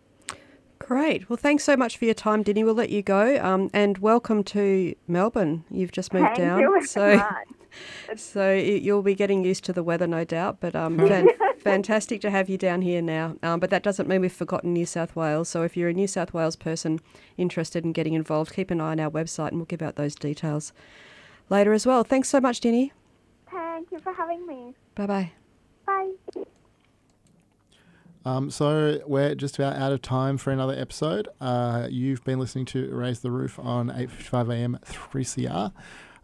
Great. 0.79 1.29
Well, 1.29 1.37
thanks 1.37 1.63
so 1.63 1.75
much 1.75 1.97
for 1.97 2.05
your 2.05 2.13
time, 2.13 2.43
Dini. 2.43 2.63
We'll 2.63 2.75
let 2.75 2.89
you 2.89 3.01
go. 3.01 3.37
Um, 3.43 3.69
and 3.73 3.97
welcome 3.97 4.43
to 4.45 4.95
Melbourne. 5.07 5.65
You've 5.69 5.91
just 5.91 6.13
moved 6.13 6.27
Thank 6.27 6.37
down. 6.37 6.59
You 6.59 6.85
so, 6.85 7.15
much. 7.17 7.47
So 8.15 8.53
you'll 8.53 9.01
be 9.01 9.15
getting 9.15 9.43
used 9.43 9.63
to 9.65 9.73
the 9.73 9.83
weather, 9.83 10.07
no 10.07 10.23
doubt. 10.23 10.57
But 10.59 10.75
um, 10.75 10.97
fan- 11.07 11.29
fantastic 11.59 12.21
to 12.21 12.29
have 12.29 12.49
you 12.49 12.57
down 12.57 12.81
here 12.81 13.01
now. 13.01 13.35
Um, 13.43 13.59
but 13.59 13.69
that 13.69 13.83
doesn't 13.83 14.07
mean 14.07 14.21
we've 14.21 14.31
forgotten 14.31 14.73
New 14.73 14.85
South 14.85 15.15
Wales. 15.15 15.49
So 15.49 15.63
if 15.63 15.75
you're 15.75 15.89
a 15.89 15.93
New 15.93 16.07
South 16.07 16.33
Wales 16.33 16.55
person 16.55 16.99
interested 17.37 17.83
in 17.83 17.91
getting 17.91 18.13
involved, 18.13 18.53
keep 18.53 18.71
an 18.71 18.81
eye 18.81 18.91
on 18.91 18.99
our 18.99 19.09
website 19.11 19.49
and 19.49 19.57
we'll 19.57 19.65
give 19.65 19.81
out 19.81 19.95
those 19.95 20.15
details 20.15 20.73
later 21.49 21.73
as 21.73 21.85
well. 21.85 22.03
Thanks 22.03 22.29
so 22.29 22.39
much, 22.39 22.59
Dini. 22.61 22.91
Thank 23.51 23.91
you 23.91 23.99
for 23.99 24.13
having 24.13 24.45
me. 24.47 24.73
Bye 24.95 25.05
bye. 25.05 25.31
Bye. 25.85 26.11
Um, 28.25 28.49
so 28.49 29.01
we're 29.05 29.35
just 29.35 29.59
about 29.59 29.75
out 29.75 29.91
of 29.91 30.01
time 30.01 30.37
for 30.37 30.51
another 30.51 30.73
episode. 30.73 31.27
Uh, 31.39 31.87
you've 31.91 32.23
been 32.23 32.39
listening 32.39 32.65
to 32.65 32.89
Raise 32.91 33.19
the 33.19 33.29
Roof 33.29 33.59
on 33.59 33.89
8:55 33.89 34.51
a.m. 34.53 34.79
3CR. 34.83 35.71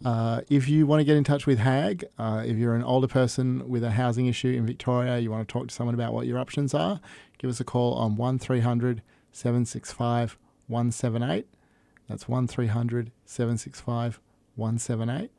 Uh, 0.04 0.42
if 0.50 0.68
you 0.68 0.88
want 0.88 1.00
to 1.00 1.04
get 1.04 1.16
in 1.16 1.24
touch 1.24 1.46
with 1.46 1.60
HAAG, 1.60 2.04
uh, 2.18 2.44
if 2.46 2.58
you're 2.58 2.76
an 2.76 2.84
older 2.84 3.08
person 3.08 3.68
with 3.70 3.84
a 3.84 3.92
housing 3.92 4.26
issue 4.26 4.50
in 4.50 4.66
Victoria, 4.66 5.20
you 5.20 5.30
want 5.30 5.48
to 5.48 5.52
talk 5.52 5.68
to 5.68 5.74
someone 5.74 5.94
about 5.94 6.14
what 6.14 6.26
your 6.26 6.40
options 6.40 6.74
are, 6.74 7.00
give 7.38 7.50
us 7.50 7.60
a 7.60 7.64
call 7.64 7.94
on 7.94 8.16
1300 8.16 9.04
765 9.32 10.38
178. 10.68 11.48
That's 12.10 12.28
1300 12.28 13.12
765 13.26 14.20
178. 14.56 15.32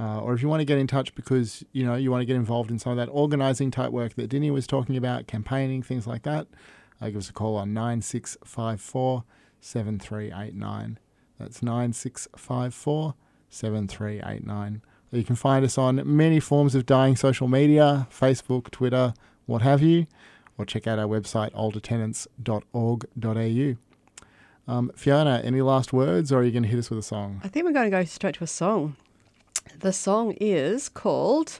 Uh, 0.00 0.20
or 0.20 0.32
if 0.32 0.42
you 0.42 0.48
want 0.48 0.60
to 0.60 0.64
get 0.64 0.78
in 0.78 0.86
touch 0.86 1.12
because 1.16 1.64
you 1.72 1.84
know 1.84 1.96
you 1.96 2.10
want 2.10 2.20
to 2.20 2.24
get 2.24 2.36
involved 2.36 2.70
in 2.70 2.78
some 2.78 2.92
of 2.92 2.98
that 2.98 3.10
organising 3.12 3.70
type 3.70 3.90
work 3.90 4.14
that 4.14 4.30
Dini 4.30 4.52
was 4.52 4.66
talking 4.66 4.96
about, 4.96 5.26
campaigning, 5.26 5.82
things 5.82 6.06
like 6.06 6.22
that, 6.22 6.46
uh, 7.00 7.06
give 7.06 7.16
us 7.16 7.30
a 7.30 7.32
call 7.32 7.56
on 7.56 7.74
9654 7.74 9.24
7389. 9.60 10.98
That's 11.38 11.62
9654 11.62 13.14
7389. 13.50 14.82
You 15.10 15.24
can 15.24 15.36
find 15.36 15.64
us 15.64 15.78
on 15.78 16.02
many 16.04 16.38
forms 16.38 16.74
of 16.74 16.84
dying 16.84 17.16
social 17.16 17.48
media 17.48 18.06
Facebook, 18.10 18.70
Twitter, 18.70 19.14
what 19.46 19.62
have 19.62 19.80
you, 19.82 20.06
or 20.58 20.66
check 20.66 20.86
out 20.86 20.98
our 20.98 21.06
website 21.06 21.50
oldertenants.org.au. 21.52 23.76
Um, 24.70 24.92
Fiona, 24.94 25.40
any 25.42 25.62
last 25.62 25.94
words, 25.94 26.30
or 26.30 26.40
are 26.40 26.44
you 26.44 26.50
going 26.50 26.64
to 26.64 26.68
hit 26.68 26.78
us 26.78 26.90
with 26.90 26.98
a 26.98 27.02
song? 27.02 27.40
I 27.42 27.48
think 27.48 27.64
we're 27.64 27.72
going 27.72 27.90
to 27.90 27.96
go 27.96 28.04
straight 28.04 28.34
to 28.34 28.44
a 28.44 28.46
song. 28.46 28.96
The 29.78 29.94
song 29.94 30.32
is 30.32 30.90
called 30.90 31.58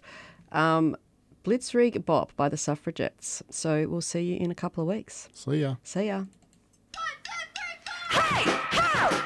um, 0.53 0.95
Blitzkrieg 1.43 2.05
Bop 2.05 2.37
by 2.37 2.51
the 2.51 2.59
Suffragettes. 2.59 3.43
So 3.49 3.87
we'll 3.89 4.03
see 4.03 4.21
you 4.21 4.37
in 4.37 4.51
a 4.51 4.55
couple 4.55 4.83
of 4.83 4.89
weeks. 4.89 5.31
See 5.33 5.63
ya. 5.63 5.77
See 5.83 6.09
ya. 6.09 6.25
Hey, 8.11 8.45
ho! 8.73 9.11
Go! 9.11 9.17